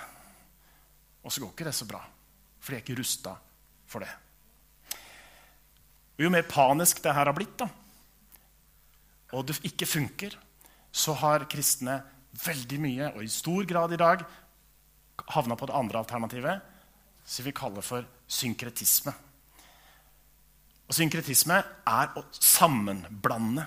Og 1.24 1.32
så 1.32 1.42
går 1.42 1.54
ikke 1.54 1.70
det 1.70 1.74
så 1.74 1.88
bra, 1.88 2.02
for 2.60 2.72
de 2.72 2.78
er 2.78 2.84
ikke 2.84 3.00
rusta 3.00 3.38
for 3.90 4.04
det. 4.04 4.12
Og 6.14 6.26
jo 6.26 6.30
mer 6.30 6.46
panisk 6.46 7.02
det 7.02 7.14
her 7.14 7.26
har 7.26 7.36
blitt, 7.36 7.56
da, 7.58 7.68
og 9.34 9.48
det 9.48 9.58
ikke 9.66 9.88
funker, 9.88 10.36
så 10.94 11.14
har 11.18 11.48
kristne 11.50 11.98
veldig 12.44 12.78
mye, 12.82 13.10
og 13.16 13.24
i 13.24 13.30
stor 13.30 13.66
grad 13.66 13.94
i 13.94 13.98
dag, 13.98 14.22
havna 15.34 15.56
på 15.58 15.66
det 15.66 15.74
andre 15.74 16.02
alternativet, 16.02 16.60
som 17.24 17.46
vi 17.46 17.54
kaller 17.56 17.82
for 17.82 18.06
synkretisme. 18.30 19.14
Og 20.84 20.94
Synkretisme 20.94 21.56
er 21.88 22.12
å 22.18 22.22
sammenblande. 22.36 23.64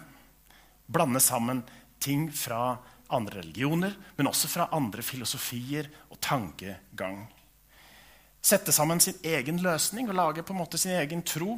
Blande 0.88 1.20
sammen 1.24 1.64
ting 2.00 2.28
fra 2.32 2.78
andre 3.12 3.42
religioner, 3.42 3.96
men 4.16 4.30
også 4.30 4.50
fra 4.52 4.68
andre 4.76 5.04
filosofier 5.04 5.90
og 6.12 6.20
tankegang. 6.24 7.24
Sette 8.44 8.72
sammen 8.76 9.02
sin 9.04 9.18
egen 9.26 9.60
løsning 9.64 10.08
og 10.08 10.20
lage 10.20 10.46
på 10.46 10.54
en 10.54 10.62
måte 10.62 10.80
sin 10.80 10.94
egen 11.00 11.24
tro. 11.26 11.58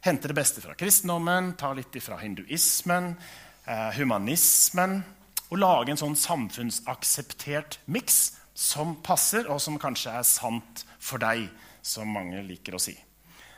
Hente 0.00 0.30
det 0.30 0.36
beste 0.38 0.62
fra 0.64 0.72
kristendommen, 0.80 1.52
ta 1.60 1.74
litt 1.76 1.96
fra 2.00 2.16
hinduismen, 2.22 3.16
eh, 3.66 3.90
humanismen. 3.98 5.02
Og 5.50 5.58
lage 5.58 5.90
en 5.90 6.00
sånn 6.00 6.16
samfunnsakseptert 6.16 7.78
miks 7.86 8.38
som 8.54 8.94
passer, 9.02 9.48
og 9.50 9.60
som 9.60 9.78
kanskje 9.78 10.14
er 10.14 10.22
sant 10.22 10.84
for 10.98 11.18
deg, 11.18 11.50
som 11.82 12.08
mange 12.08 12.40
liker 12.46 12.74
å 12.74 12.80
si. 12.80 12.96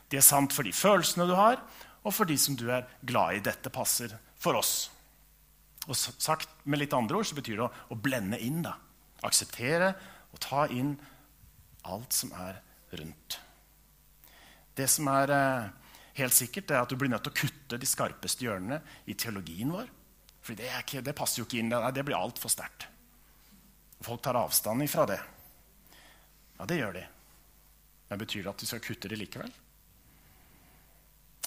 Det 0.08 0.18
er 0.18 0.26
sant 0.26 0.52
for 0.52 0.62
de 0.64 0.72
følelsene 0.72 1.28
du 1.28 1.34
har, 1.34 1.60
og 2.02 2.12
for 2.12 2.24
de 2.24 2.36
som 2.36 2.56
du 2.56 2.70
er 2.70 2.88
glad 3.04 3.36
i. 3.36 3.40
Dette 3.40 3.70
passer 3.70 4.16
for 4.34 4.58
oss. 4.58 4.90
Og 5.86 5.94
sagt 5.96 6.48
med 6.64 6.78
litt 6.78 6.92
andre 6.94 7.16
ord 7.18 7.26
så 7.26 7.38
betyr 7.38 7.56
det 7.56 7.66
å, 7.66 7.70
å 7.94 7.98
blende 7.98 8.40
inn. 8.42 8.62
da. 8.62 8.74
Akseptere 9.22 9.94
og 10.32 10.40
ta 10.42 10.66
inn 10.66 10.96
alt 11.84 12.12
som 12.12 12.32
er 12.34 12.58
rundt. 12.98 13.38
Det 14.74 14.88
som 14.90 15.08
er 15.12 15.30
eh, 15.30 15.70
helt 16.18 16.36
sikkert, 16.36 16.70
er 16.70 16.82
at 16.82 16.92
du 16.92 16.98
blir 17.00 17.10
nødt 17.12 17.24
til 17.26 17.32
å 17.32 17.40
kutte 17.42 17.78
de 17.80 17.88
skarpeste 17.88 18.44
hjørnene 18.44 18.80
i 19.08 19.16
teologien 19.18 19.72
vår. 19.72 19.90
For 20.42 20.58
det, 20.58 20.68
det, 21.06 21.14
passer 21.16 21.40
jo 21.40 21.46
ikke 21.46 21.60
inn. 21.62 21.70
Det, 21.70 21.80
det 21.94 22.04
blir 22.06 22.18
altfor 22.18 22.50
sterkt. 22.52 22.88
Folk 24.02 24.22
tar 24.24 24.38
avstand 24.40 24.82
ifra 24.82 25.06
det. 25.06 25.20
Ja, 26.58 26.66
det 26.66 26.80
gjør 26.80 26.96
de. 26.98 27.04
Men 28.10 28.20
betyr 28.20 28.42
det 28.42 28.50
at 28.52 28.62
de 28.62 28.68
skal 28.68 28.82
kutte 28.84 29.08
det 29.08 29.18
likevel? 29.20 29.52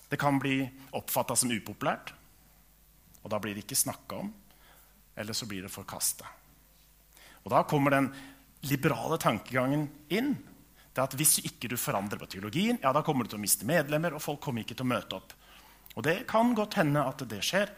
Det 0.10 0.20
kan 0.22 0.40
bli 0.40 0.62
oppfatta 0.96 1.36
som 1.36 1.52
upopulært, 1.52 2.14
og 3.24 3.32
da 3.34 3.40
blir 3.42 3.56
det 3.58 3.66
ikke 3.66 3.78
snakka 3.78 4.22
om. 4.22 4.32
Eller 5.16 5.34
så 5.34 5.48
blir 5.50 5.64
det 5.66 5.72
forkasta. 5.72 6.28
Og 7.46 7.52
da 7.54 7.62
kommer 7.68 7.94
den 7.94 8.10
liberale 8.68 9.18
tankegangen 9.22 9.88
inn. 10.14 10.34
Det 10.96 11.02
er 11.02 11.10
at 11.10 11.18
Hvis 11.20 11.42
ikke 11.44 11.68
du 11.68 11.76
forandrer 11.76 12.22
på 12.22 12.30
teologien, 12.32 12.80
ja, 12.82 12.94
da 12.96 13.02
kommer 13.04 13.26
du 13.26 13.34
til 13.34 13.40
å 13.40 13.44
miste 13.44 13.68
medlemmer, 13.68 14.16
og 14.16 14.24
folk 14.24 14.40
kommer 14.40 14.64
ikke 14.64 14.78
til 14.80 14.88
å 14.88 14.94
møte 14.94 15.18
opp. 15.18 15.34
Og 15.96 16.04
det 16.08 16.22
kan 16.30 16.54
godt 16.56 16.78
hende 16.80 17.04
at 17.04 17.24
det 17.28 17.42
skjer, 17.44 17.72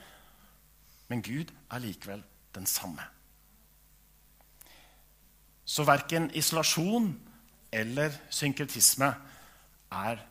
men 1.10 1.24
Gud 1.26 1.50
er 1.74 1.82
likevel 1.82 2.22
den 2.54 2.68
samme. 2.70 3.02
Så 5.66 5.84
verken 5.88 6.30
isolasjon 6.38 7.10
eller 7.74 8.14
synkretisme 8.30 9.10
er 9.98 10.22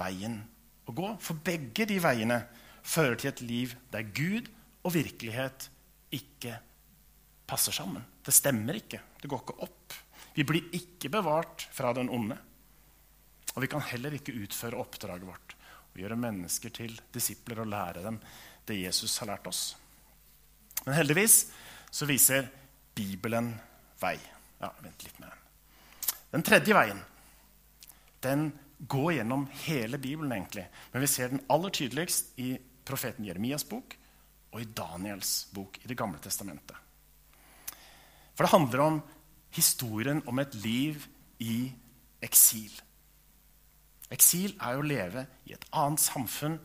veien 0.00 0.40
å 0.88 0.94
gå. 0.96 1.12
For 1.22 1.38
begge 1.44 1.86
de 1.86 2.00
veiene 2.02 2.40
fører 2.82 3.20
til 3.20 3.30
et 3.30 3.44
liv 3.44 3.76
der 3.92 4.08
Gud 4.16 4.48
og 4.80 4.94
virkelighet 4.96 5.68
ikke 6.16 6.56
passer 7.50 7.74
sammen. 7.74 8.02
Det 8.24 8.34
stemmer 8.34 8.80
ikke. 8.80 9.02
Det 9.20 9.28
går 9.30 9.44
ikke 9.44 9.60
opp. 9.66 9.98
Vi 10.34 10.46
blir 10.46 10.70
ikke 10.76 11.10
bevart 11.12 11.66
fra 11.74 11.92
den 11.96 12.10
onde. 12.12 12.38
Og 13.54 13.64
vi 13.64 13.70
kan 13.70 13.82
heller 13.90 14.14
ikke 14.14 14.36
utføre 14.44 14.78
oppdraget 14.78 15.26
vårt 15.26 15.56
og 15.90 15.98
gjøre 15.98 16.18
mennesker 16.20 16.70
til 16.74 16.94
disipler 17.12 17.64
og 17.64 17.70
lære 17.72 18.04
dem 18.04 18.20
det 18.68 18.78
Jesus 18.78 19.16
har 19.18 19.32
lært 19.32 19.48
oss. 19.50 19.62
Men 20.84 20.94
heldigvis 20.94 21.42
så 21.90 22.06
viser 22.06 22.46
Bibelen 22.94 23.52
vei. 24.00 24.16
Ja, 24.60 24.70
vent 24.84 25.04
litt 25.04 25.18
med 25.18 25.32
den. 25.32 25.46
Den 26.30 26.46
tredje 26.46 26.76
veien 26.76 27.00
den 28.22 28.50
går 28.78 29.14
gjennom 29.18 29.46
hele 29.64 29.98
Bibelen, 29.98 30.32
egentlig. 30.32 30.66
Men 30.92 31.02
vi 31.02 31.08
ser 31.10 31.32
den 31.32 31.42
aller 31.52 31.72
tydeligst 31.74 32.38
i 32.40 32.52
profeten 32.86 33.24
Jeremias 33.24 33.64
bok 33.68 33.96
og 34.50 34.60
i 34.62 34.68
Daniels 34.76 35.48
bok 35.54 35.78
i 35.82 35.88
Det 35.88 35.96
gamle 35.96 36.20
testamentet. 36.22 36.76
For 38.34 38.44
det 38.46 38.52
handler 38.54 38.80
om 38.84 39.00
historien 39.54 40.22
om 40.26 40.38
et 40.38 40.54
liv 40.62 41.06
i 41.40 41.72
eksil. 42.22 42.72
Eksil 44.10 44.56
er 44.58 44.74
jo 44.74 44.82
å 44.82 44.88
leve 44.90 45.26
i 45.46 45.54
et 45.54 45.66
annet 45.76 46.02
samfunn, 46.02 46.58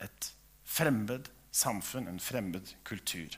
et 0.00 0.30
fremmed 0.64 1.28
samfunn, 1.52 2.08
en 2.08 2.22
fremmed 2.22 2.72
kultur. 2.86 3.36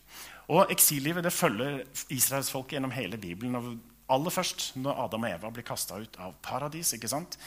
Og 0.53 0.71
Eksillivet 0.71 1.25
det 1.25 1.33
følger 1.33 1.83
israelsfolket 2.13 2.77
gjennom 2.77 2.95
hele 2.95 3.19
Bibelen. 3.19 3.57
Og 3.57 3.73
aller 4.13 4.35
først, 4.35 4.73
når 4.77 5.05
Adam 5.07 5.27
og 5.27 5.35
Eva 5.35 5.51
blir 5.51 5.67
kasta 5.67 5.99
ut 5.99 6.19
av 6.21 6.37
paradis, 6.45 6.95
ikke 6.97 7.11
sant? 7.11 7.39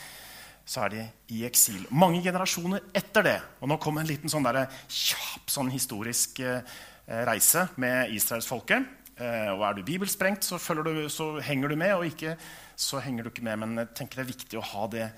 så 0.66 0.82
er 0.82 0.90
de 0.90 1.02
i 1.36 1.44
eksil. 1.46 1.84
Mange 1.94 2.24
generasjoner 2.26 2.88
etter 2.98 3.26
det. 3.28 3.36
Og 3.62 3.70
nå 3.70 3.78
kommer 3.82 4.02
en 4.02 4.10
liten 4.10 4.32
sånn 4.32 4.48
der, 4.48 4.64
kjapp 4.90 5.52
sånn 5.54 5.70
historisk 5.70 6.42
eh, 6.42 6.64
reise 7.06 7.68
med 7.78 8.10
israelsfolket. 8.18 8.88
Eh, 9.16 9.52
og 9.54 9.64
er 9.64 9.78
du 9.78 9.86
bibelsprengt, 9.88 10.44
så, 10.44 10.60
du, 10.60 11.08
så, 11.10 11.30
henger 11.40 11.72
du 11.72 11.78
med. 11.80 11.96
Og 11.96 12.08
ikke, 12.10 12.36
så 12.76 13.00
henger 13.04 13.24
du 13.24 13.32
ikke 13.32 13.46
med. 13.48 13.62
Men 13.64 13.84
jeg 13.84 13.94
tenker 14.02 14.22
det 14.22 14.26
er 14.26 14.34
viktig 14.34 14.60
å 14.60 14.68
ha 14.74 14.88
det 14.92 15.10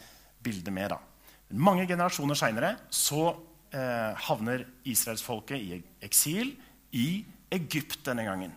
bildet 0.43 0.73
med. 0.73 0.93
da. 0.93 1.01
Mange 1.57 1.87
generasjoner 1.89 2.37
seinere 2.37 2.75
så 2.93 3.31
eh, 3.71 4.13
havner 4.27 4.65
israelsfolket 4.87 5.57
i 5.57 5.81
eksil 6.05 6.53
i 6.97 7.09
Egypt 7.55 8.01
denne 8.05 8.25
gangen. 8.27 8.53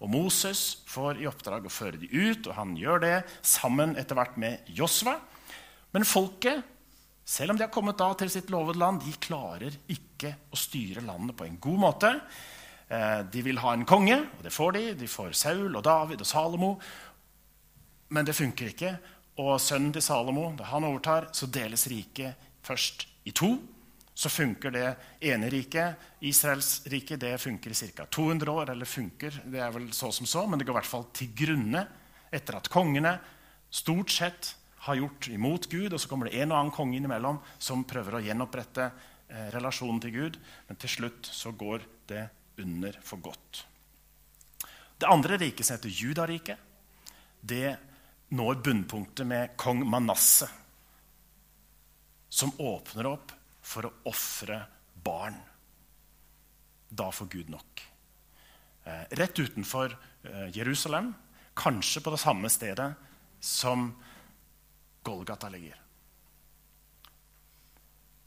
Og 0.00 0.08
Moses 0.08 0.80
får 0.88 1.20
i 1.20 1.28
oppdrag 1.28 1.66
å 1.68 1.72
føre 1.72 2.00
de 2.00 2.08
ut, 2.08 2.46
og 2.48 2.54
han 2.56 2.72
gjør 2.78 3.02
det 3.04 3.16
sammen 3.44 3.92
etter 4.00 4.16
hvert 4.16 4.38
med 4.40 4.70
Josva. 4.72 5.18
Men 5.92 6.08
folket, 6.08 6.64
selv 7.28 7.52
om 7.52 7.58
de 7.60 7.66
har 7.66 7.74
kommet 7.74 7.98
da 8.00 8.08
til 8.16 8.32
sitt 8.32 8.48
lovede 8.50 8.80
land, 8.80 9.04
de 9.04 9.12
klarer 9.20 9.76
ikke 9.92 10.32
å 10.48 10.58
styre 10.58 11.04
landet 11.04 11.36
på 11.36 11.44
en 11.44 11.60
god 11.60 11.82
måte. 11.84 12.14
Eh, 12.90 13.20
de 13.32 13.42
vil 13.46 13.60
ha 13.62 13.72
en 13.74 13.86
konge, 13.86 14.18
og 14.18 14.44
det 14.44 14.52
får 14.52 14.76
de. 14.76 14.84
De 14.98 15.08
får 15.08 15.32
Saul 15.38 15.76
og 15.76 15.84
David 15.86 16.20
og 16.20 16.26
Salomo. 16.26 16.70
Men 18.10 18.26
det 18.26 18.34
funker 18.34 18.72
ikke. 18.72 18.94
Og 19.40 19.54
sønnen 19.62 19.92
til 19.94 20.02
Salomo, 20.02 20.50
da 20.58 20.66
han 20.72 20.84
overtar, 20.84 21.30
så 21.32 21.46
deles 21.46 21.86
riket 21.88 22.48
først 22.66 23.06
i 23.24 23.32
to 23.36 23.54
så 24.20 24.28
funker 24.28 24.72
det 24.74 24.86
ene 25.30 25.48
riket, 25.48 26.00
Israels 26.28 26.82
rike, 26.92 27.16
det 27.16 27.38
funker 27.40 27.72
i 27.72 27.92
ca. 27.94 28.04
200 28.04 28.52
år. 28.52 28.72
Eller 28.74 28.88
funker, 28.88 29.38
det 29.48 29.62
er 29.64 29.70
vel 29.72 29.86
så 29.96 30.10
som 30.12 30.28
så, 30.28 30.44
men 30.46 30.60
det 30.60 30.66
går 30.68 30.74
i 30.74 30.80
hvert 30.80 30.90
fall 30.90 31.06
til 31.16 31.30
grunne 31.36 31.86
etter 32.30 32.58
at 32.58 32.68
kongene 32.68 33.14
stort 33.72 34.12
sett 34.12 34.50
har 34.84 34.98
gjort 35.00 35.30
imot 35.32 35.70
Gud. 35.72 35.94
Og 35.94 36.02
så 36.02 36.10
kommer 36.10 36.28
det 36.28 36.36
en 36.36 36.52
og 36.52 36.58
annen 36.58 36.74
konge 36.74 36.98
innimellom 36.98 37.40
som 37.56 37.86
prøver 37.88 38.18
å 38.18 38.22
gjenopprette 38.26 38.90
eh, 38.90 39.48
relasjonen 39.54 40.02
til 40.04 40.14
Gud. 40.18 40.38
Men 40.68 40.80
til 40.84 40.94
slutt 40.98 41.32
så 41.32 41.54
går 41.56 41.88
det 42.12 42.26
under 42.62 42.98
for 43.02 43.22
godt. 43.24 43.66
Det 45.00 45.08
andre 45.08 45.38
riket, 45.40 45.66
som 45.66 45.76
heter 45.76 45.88
Judariket, 45.88 46.58
det 47.40 47.76
når 48.36 48.60
bunnpunktet 48.64 49.26
med 49.26 49.54
kong 49.58 49.82
Manasseh, 49.88 50.50
som 52.28 52.52
åpner 52.62 53.08
opp 53.10 53.32
for 53.60 53.88
å 53.88 53.92
ofre 54.10 54.60
barn. 55.02 55.38
Da 56.88 57.08
får 57.14 57.30
Gud 57.32 57.50
nok. 57.50 57.82
Eh, 58.84 59.02
rett 59.18 59.38
utenfor 59.38 59.96
eh, 60.22 60.48
Jerusalem, 60.56 61.12
kanskje 61.54 62.02
på 62.04 62.12
det 62.14 62.20
samme 62.22 62.50
stedet 62.52 62.92
som 63.40 63.90
Golgata 65.02 65.48
ligger. 65.48 65.80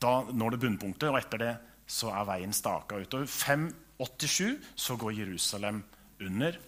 Da 0.04 0.14
når 0.34 0.56
det 0.56 0.62
bunnpunktet, 0.66 1.10
og 1.10 1.20
etter 1.22 1.42
det 1.42 1.54
så 1.88 2.12
er 2.12 2.28
veien 2.28 2.56
staka 2.56 3.00
ut. 3.00 3.16
Og 3.20 3.30
587 4.04 4.60
så 4.76 4.96
går 5.00 5.20
Jerusalem 5.22 5.84
under 6.22 6.60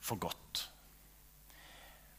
for 0.00 0.18
godt. 0.18 0.68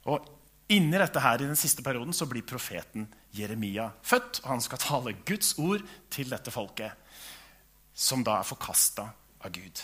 Og 0.07 0.33
Inni 0.67 0.99
dette 0.99 1.21
her, 1.23 1.39
i 1.39 1.47
den 1.47 1.55
siste 1.55 1.83
perioden 1.83 2.11
så 2.11 2.25
blir 2.27 2.43
profeten 2.43 3.05
Jeremia 3.31 3.85
født. 4.03 4.41
og 4.43 4.49
Han 4.49 4.61
skal 4.61 4.81
tale 4.83 5.13
Guds 5.23 5.53
ord 5.63 5.83
til 6.11 6.27
dette 6.27 6.51
folket, 6.51 6.91
som 7.95 8.23
da 8.23 8.41
er 8.41 8.49
forkasta 8.49 9.05
av 9.39 9.53
Gud. 9.55 9.83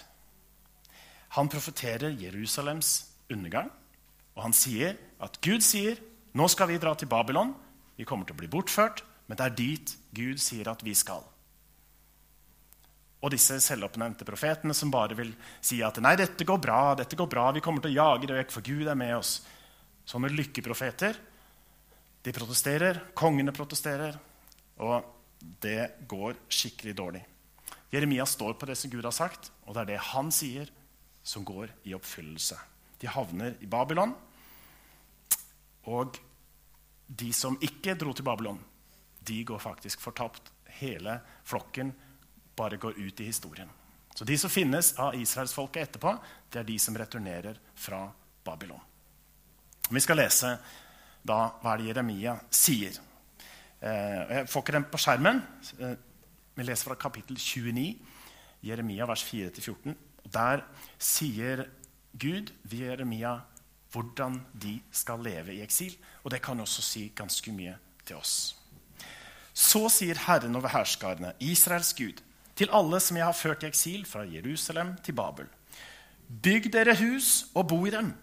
Han 1.39 1.47
profeterer 1.49 2.12
Jerusalems 2.19 3.06
undergang, 3.32 3.71
og 4.36 4.43
han 4.43 4.54
sier 4.54 4.97
at 5.23 5.39
Gud 5.41 5.63
sier 5.63 6.02
nå 6.34 6.49
skal 6.52 6.67
vi 6.67 6.82
dra 6.82 6.95
til 6.97 7.08
Babylon. 7.08 7.54
Vi 7.95 8.04
kommer 8.04 8.28
til 8.28 8.36
å 8.36 8.41
bli 8.41 8.52
bortført, 8.52 9.06
men 9.28 9.38
det 9.38 9.45
er 9.45 9.56
dit 9.56 9.97
Gud 10.17 10.41
sier 10.41 10.67
at 10.67 10.84
vi 10.84 10.95
skal. 10.97 11.23
Og 13.24 13.32
disse 13.32 13.56
selvoppnevnte 13.64 14.28
profetene 14.28 14.76
som 14.76 14.92
bare 14.92 15.16
vil 15.16 15.32
si 15.64 15.80
at 15.86 16.00
nei, 16.04 16.18
dette 16.20 16.44
går 16.48 16.60
bra, 16.60 16.80
dette 17.00 17.16
går 17.16 17.30
bra, 17.32 17.50
vi 17.56 17.64
kommer 17.64 17.84
til 17.84 17.94
å 17.94 18.00
jage 18.02 18.28
det 18.28 18.36
vekk, 18.42 18.52
for 18.52 18.66
Gud 18.68 18.90
er 18.92 19.00
med 19.00 19.16
oss. 19.16 19.38
Sånne 20.04 20.32
lykkeprofeter 20.34 21.16
de 22.24 22.32
protesterer, 22.32 23.00
kongene 23.20 23.52
protesterer, 23.56 24.16
og 24.84 25.04
det 25.64 26.06
går 26.08 26.38
skikkelig 26.52 26.94
dårlig. 26.96 27.24
Jeremia 27.92 28.26
står 28.28 28.56
på 28.60 28.68
det 28.70 28.78
som 28.80 28.92
Gud 28.92 29.04
har 29.04 29.16
sagt, 29.16 29.52
og 29.68 29.76
det 29.76 29.84
er 29.84 29.90
det 29.92 30.06
han 30.14 30.32
sier, 30.32 30.70
som 31.24 31.44
går 31.48 31.72
i 31.88 31.96
oppfyllelse. 31.96 32.56
De 33.00 33.12
havner 33.12 33.58
i 33.64 33.68
Babylon, 33.68 34.16
og 35.92 36.16
de 37.08 37.30
som 37.36 37.60
ikke 37.60 37.98
dro 38.00 38.16
til 38.16 38.28
Babylon, 38.28 38.62
de 39.24 39.44
går 39.48 39.60
faktisk 39.60 40.04
fortapt. 40.04 40.48
Hele 40.80 41.20
flokken 41.46 41.92
bare 42.56 42.78
går 42.78 43.00
ut 43.00 43.20
i 43.20 43.28
historien. 43.30 43.70
Så 44.16 44.26
de 44.26 44.38
som 44.38 44.50
finnes 44.50 44.94
av 45.02 45.16
israelsfolket 45.18 45.88
etterpå, 45.88 46.13
det 46.54 46.62
er 46.62 46.68
de 46.68 46.78
som 46.80 46.98
returnerer 46.98 47.58
fra 47.76 48.06
Babylon. 48.46 48.82
Vi 49.89 50.02
skal 50.04 50.20
lese 50.22 50.54
da 51.26 51.39
hva 51.63 51.76
det 51.80 51.89
Jeremia 51.89 52.36
sier. 52.54 53.00
Eh, 53.82 54.20
jeg 54.38 54.50
får 54.52 54.63
ikke 54.63 54.76
den 54.78 54.89
på 54.92 55.02
skjermen. 55.02 55.42
Eh, 55.80 55.96
vi 56.54 56.66
leser 56.68 56.92
fra 56.92 57.00
kapittel 57.00 57.39
29, 57.39 57.88
Jeremia 58.63 59.08
vers 59.10 59.24
4-14. 59.26 59.96
Der 60.34 60.63
sier 61.02 61.66
Gud 62.13 62.54
ved 62.63 62.86
Jeremia 62.86 63.39
hvordan 63.94 64.39
de 64.54 64.78
skal 64.92 65.22
leve 65.26 65.56
i 65.56 65.62
eksil. 65.66 65.96
Og 66.24 66.32
det 66.32 66.42
kan 66.42 66.60
også 66.60 66.82
si 66.86 67.08
ganske 67.16 67.54
mye 67.54 67.76
til 68.06 68.18
oss. 68.18 68.56
Så 69.54 69.86
sier 69.94 70.18
Herren 70.26 70.56
over 70.58 70.72
herskarene, 70.74 71.36
Israels 71.39 71.94
Gud, 71.94 72.24
til 72.56 72.72
alle 72.74 73.00
som 73.02 73.18
jeg 73.18 73.26
har 73.26 73.38
ført 73.38 73.63
i 73.63 73.70
eksil 73.70 74.06
fra 74.10 74.26
Jerusalem 74.30 74.96
til 75.04 75.18
Babel. 75.18 75.50
Bygg 76.28 76.70
dere 76.74 76.96
hus 76.98 77.50
og 77.54 77.68
bo 77.72 77.82
i 77.88 77.94
dem. 77.94 78.13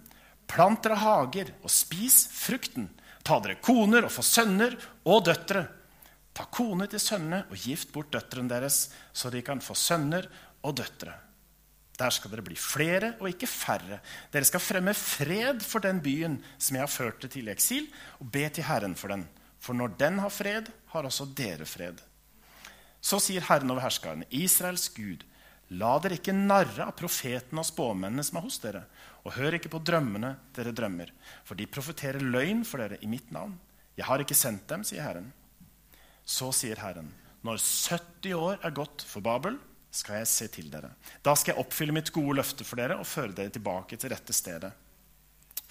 Plant 0.50 0.82
dere 0.84 0.98
hager 0.98 1.52
og 1.62 1.70
spis 1.70 2.24
frukten. 2.34 2.88
Ta 3.22 3.38
dere 3.42 3.60
koner 3.62 4.06
og 4.06 4.14
få 4.14 4.24
sønner 4.26 4.76
og 5.04 5.24
døtre. 5.28 5.66
Ta 6.34 6.46
kone 6.50 6.86
til 6.90 7.02
sønnene 7.02 7.44
og 7.50 7.58
gift 7.58 7.90
bort 7.94 8.12
døtrene 8.14 8.50
deres, 8.50 8.88
så 9.12 9.30
de 9.30 9.42
kan 9.46 9.62
få 9.62 9.76
sønner 9.78 10.28
og 10.62 10.78
døtre. 10.78 11.16
Der 12.00 12.12
skal 12.14 12.32
dere 12.32 12.46
bli 12.46 12.56
flere 12.56 13.12
og 13.20 13.28
ikke 13.28 13.50
færre. 13.50 13.98
Dere 14.32 14.48
skal 14.48 14.62
fremme 14.64 14.94
fred 14.96 15.60
for 15.60 15.84
den 15.84 16.00
byen 16.00 16.38
som 16.56 16.78
jeg 16.78 16.86
har 16.86 16.92
ført 16.92 17.26
til 17.26 17.50
i 17.50 17.52
eksil, 17.52 17.90
og 18.22 18.30
be 18.32 18.46
til 18.48 18.64
Herren 18.64 18.96
for 18.96 19.12
den. 19.12 19.26
For 19.60 19.76
når 19.76 19.98
den 20.00 20.22
har 20.22 20.32
fred, 20.32 20.70
har 20.94 21.04
også 21.04 21.28
dere 21.36 21.66
fred. 21.68 22.00
Så 23.00 23.20
sier 23.22 23.44
Herren 23.48 23.72
over 23.72 23.84
herskerne, 23.84 24.28
Israels 24.30 24.88
Gud, 24.92 25.24
la 25.70 25.94
dere 26.02 26.18
ikke 26.18 26.34
narre 26.34 26.88
av 26.88 26.96
profetene 26.98 27.62
og 27.62 27.68
spåmennene 27.68 28.24
som 28.26 28.40
er 28.40 28.44
hos 28.44 28.58
dere, 28.62 28.84
og 29.24 29.36
hør 29.36 29.56
ikke 29.56 29.72
på 29.72 29.82
drømmene 29.86 30.34
dere 30.56 30.74
drømmer, 30.76 31.12
for 31.46 31.58
de 31.58 31.68
profeterer 31.70 32.20
løgn 32.20 32.64
for 32.66 32.82
dere 32.82 33.00
i 33.00 33.10
mitt 33.10 33.30
navn. 33.34 33.56
Jeg 33.96 34.08
har 34.08 34.22
ikke 34.22 34.36
sendt 34.38 34.66
dem, 34.70 34.84
sier 34.86 35.04
Herren. 35.04 35.30
Så 36.24 36.50
sier 36.56 36.80
Herren, 36.82 37.10
når 37.46 37.60
70 37.62 38.36
år 38.36 38.60
er 38.66 38.76
gått 38.76 39.04
for 39.06 39.24
Babel, 39.24 39.56
skal 39.90 40.20
jeg 40.20 40.30
se 40.30 40.46
til 40.52 40.68
dere. 40.70 40.92
Da 41.24 41.34
skal 41.34 41.54
jeg 41.54 41.64
oppfylle 41.64 41.94
mitt 41.94 42.12
gode 42.14 42.36
løfte 42.38 42.66
for 42.66 42.78
dere 42.78 43.00
og 43.00 43.08
føre 43.08 43.34
dere 43.34 43.50
tilbake 43.54 43.98
til 43.98 44.12
rette 44.12 44.34
stedet. 44.36 44.70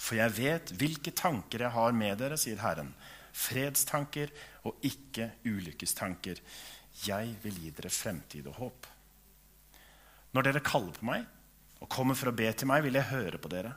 For 0.00 0.18
jeg 0.18 0.34
vet 0.36 0.72
hvilke 0.80 1.12
tanker 1.16 1.64
jeg 1.64 1.74
har 1.76 1.96
med 1.96 2.20
dere, 2.20 2.36
sier 2.40 2.60
Herren. 2.60 2.92
Fredstanker 3.36 4.32
og 4.66 4.82
ikke 4.84 5.30
ulykkestanker 5.46 6.40
'Jeg 7.00 7.36
vil 7.42 7.60
gi 7.62 7.70
dere 7.70 7.90
fremtid 7.90 8.46
og 8.46 8.56
håp'. 8.60 8.88
Når 10.32 10.42
dere 10.42 10.60
kaller 10.60 10.92
på 10.92 11.06
meg 11.08 11.24
og 11.80 11.88
kommer 11.88 12.14
for 12.14 12.30
å 12.30 12.36
be 12.36 12.52
til 12.52 12.68
meg, 12.68 12.82
vil 12.84 12.94
jeg 12.94 13.10
høre 13.10 13.38
på 13.38 13.48
dere. 13.48 13.72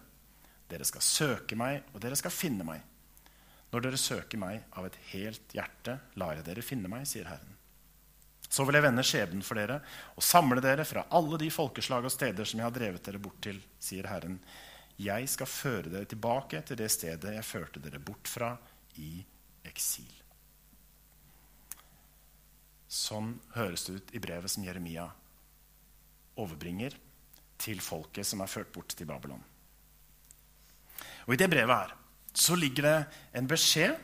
Dere 0.69 0.85
skal 0.85 1.01
søke 1.01 1.55
meg, 1.55 1.83
og 1.93 2.01
dere 2.01 2.17
skal 2.19 2.31
finne 2.31 2.65
meg. 2.67 2.81
Når 3.71 3.81
dere 3.81 3.97
søker 3.97 4.37
meg 4.37 4.63
av 4.77 4.85
et 4.85 4.97
helt 5.13 5.55
hjerte, 5.55 5.97
lar 6.21 6.35
jeg 6.37 6.45
dere 6.45 6.61
finne 6.65 6.91
meg, 6.91 7.07
sier 7.09 7.25
Herren. 7.25 7.55
Så 8.53 8.67
vil 8.67 8.77
jeg 8.77 8.85
vende 8.85 9.05
skjebnen 9.07 9.45
for 9.45 9.57
dere 9.57 9.79
og 10.13 10.25
samle 10.25 10.61
dere 10.61 10.85
fra 10.85 11.07
alle 11.17 11.39
de 11.41 11.49
folkeslag 11.49 12.05
og 12.05 12.13
steder 12.13 12.45
som 12.45 12.59
jeg 12.59 12.67
har 12.67 12.75
drevet 12.75 13.05
dere 13.07 13.21
bort 13.23 13.39
til, 13.41 13.57
sier 13.81 14.05
Herren. 14.11 14.37
Jeg 15.01 15.29
skal 15.31 15.49
føre 15.49 15.89
dere 15.89 16.09
tilbake 16.09 16.61
til 16.67 16.77
det 16.77 16.91
stedet 16.93 17.33
jeg 17.33 17.47
førte 17.47 17.81
dere 17.81 18.03
bort 18.03 18.29
fra 18.29 18.51
i 19.01 19.15
eksil. 19.65 20.22
Sånn 22.93 23.33
høres 23.55 23.87
det 23.87 23.95
ut 23.97 24.13
i 24.13 24.21
brevet 24.21 24.51
som 24.53 24.65
Jeremia 24.65 25.07
overbringer 26.37 26.93
til 27.61 27.81
folket 27.81 28.27
som 28.27 28.43
er 28.43 28.51
ført 28.51 28.69
bort 28.75 28.93
til 28.93 29.09
Babylon. 29.09 29.41
Og 31.25 31.33
I 31.33 31.39
det 31.39 31.49
brevet 31.49 31.73
her 31.73 31.95
så 32.33 32.57
ligger 32.57 32.85
det 32.85 32.97
en 33.39 33.49
beskjed 33.49 33.97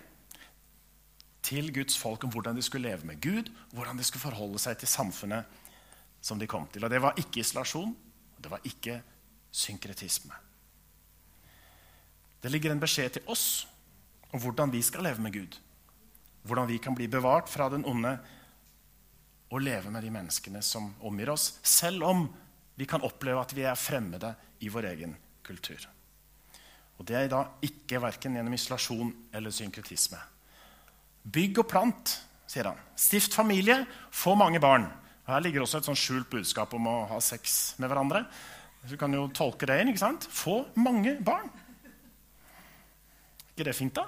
til 1.46 1.72
Guds 1.74 1.98
folk 1.98 2.24
om 2.26 2.34
hvordan 2.34 2.58
de 2.58 2.66
skulle 2.66 2.90
leve 2.90 3.08
med 3.10 3.22
Gud, 3.22 3.50
hvordan 3.74 3.98
de 3.98 4.06
skulle 4.06 4.26
forholde 4.26 4.62
seg 4.62 4.78
til 4.80 4.92
samfunnet 4.92 5.60
som 6.22 6.40
de 6.40 6.50
kom 6.50 6.68
til. 6.70 6.84
Og 6.86 6.90
Det 6.92 7.02
var 7.02 7.18
ikke 7.18 7.42
isolasjon, 7.42 7.96
det 8.38 8.52
var 8.52 8.66
ikke 8.66 9.00
synkretisme. 9.52 10.34
Det 12.42 12.52
ligger 12.52 12.72
en 12.72 12.82
beskjed 12.82 13.18
til 13.18 13.32
oss 13.32 13.68
om 14.32 14.40
hvordan 14.40 14.72
vi 14.72 14.82
skal 14.86 15.04
leve 15.04 15.22
med 15.22 15.34
Gud. 15.34 15.58
Hvordan 16.44 16.70
vi 16.70 16.78
kan 16.78 16.96
bli 16.96 17.08
bevart 17.08 17.50
fra 17.50 17.70
den 17.70 17.86
onde 17.86 18.18
å 19.50 19.62
leve 19.62 19.92
med 19.92 20.04
de 20.06 20.12
menneskene 20.14 20.62
som 20.66 20.92
omgir 21.06 21.32
oss, 21.34 21.56
selv 21.66 22.06
om 22.06 22.28
vi 22.80 22.88
kan 22.88 23.04
oppleve 23.04 23.42
at 23.42 23.54
vi 23.58 23.66
er 23.68 23.80
fremmede 23.80 24.34
i 24.64 24.70
vår 24.72 24.92
egen 24.94 25.16
kultur. 25.44 25.88
Og 27.00 27.08
Det 27.08 27.16
er 27.16 27.30
da 27.32 27.46
ikke 27.64 28.02
verken 28.04 28.36
gjennom 28.36 28.54
isolasjon 28.54 29.12
eller 29.34 29.54
synkretisme. 29.56 30.20
Bygg 31.24 31.62
og 31.64 31.68
plant, 31.72 32.16
sier 32.50 32.68
han. 32.68 32.80
Stift 32.96 33.36
familie, 33.36 33.86
få 34.12 34.36
mange 34.36 34.60
barn. 34.60 34.88
Og 35.26 35.34
her 35.34 35.44
ligger 35.46 35.64
også 35.64 35.80
et 35.80 35.88
sånn 35.88 36.00
skjult 36.00 36.30
budskap 36.32 36.74
om 36.76 36.88
å 36.92 36.98
ha 37.12 37.20
sex 37.24 37.76
med 37.80 37.92
hverandre. 37.92 38.26
Du 38.90 38.96
kan 39.00 39.14
jo 39.14 39.28
tolke 39.36 39.68
det 39.70 39.80
inn. 39.82 39.92
ikke 39.92 40.04
sant? 40.04 40.28
Få 40.28 40.66
mange 40.76 41.16
barn. 41.24 41.50
ikke 43.54 43.68
det 43.68 43.76
fint, 43.76 43.96
da? 43.96 44.08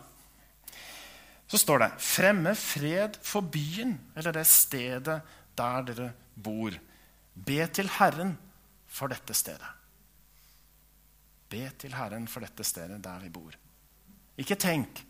Så 1.51 1.59
står 1.59 1.79
det 1.83 1.91
'Fremme 1.99 2.55
fred 2.55 3.17
for 3.21 3.41
byen', 3.41 3.97
eller 4.15 4.31
det 4.31 4.47
stedet 4.47 5.21
der 5.57 5.81
dere 5.83 6.13
bor. 6.35 6.71
Be 7.35 7.67
til 7.67 7.89
Herren 7.89 8.37
for 8.87 9.07
dette 9.11 9.33
stedet. 9.33 9.67
Be 11.49 11.69
til 11.77 11.93
Herren 11.93 12.27
for 12.27 12.39
dette 12.39 12.63
stedet 12.63 13.03
der 13.03 13.19
vi 13.19 13.29
bor. 13.29 13.51
Ikke 14.37 14.55
tenk 14.55 15.03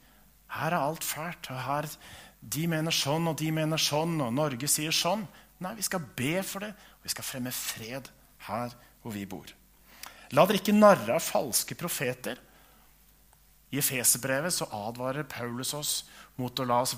her 0.47 0.73
er 0.73 0.82
alt 0.82 1.04
fælt. 1.04 1.51
og 1.51 1.62
her, 1.62 1.86
De 2.41 2.67
mener 2.67 2.91
sånn, 2.91 3.27
og 3.27 3.38
de 3.38 3.51
mener 3.51 3.77
sånn, 3.77 4.19
og 4.21 4.34
Norge 4.34 4.67
sier 4.67 4.91
sånn. 4.91 5.27
Nei, 5.60 5.75
vi 5.75 5.82
skal 5.82 5.99
be 5.99 6.41
for 6.41 6.60
det, 6.60 6.69
og 6.69 7.04
vi 7.04 7.10
skal 7.10 7.23
fremme 7.23 7.51
fred 7.51 8.10
her 8.39 8.73
hvor 9.04 9.13
vi 9.13 9.25
bor. 9.25 9.45
La 10.32 10.45
dere 10.45 10.58
ikke 10.58 10.73
narre 10.73 11.13
av 11.13 11.21
falske 11.21 11.75
profeter 11.75 12.39
i 13.71 13.79
Efeserbrevet 13.79 14.53
så 14.53 14.67
advarer 14.75 15.23
Paulus 15.23 15.73
oss 15.73 15.91
mot 16.36 16.60
å 16.60 16.67
la 16.67 16.81
oss 16.84 16.97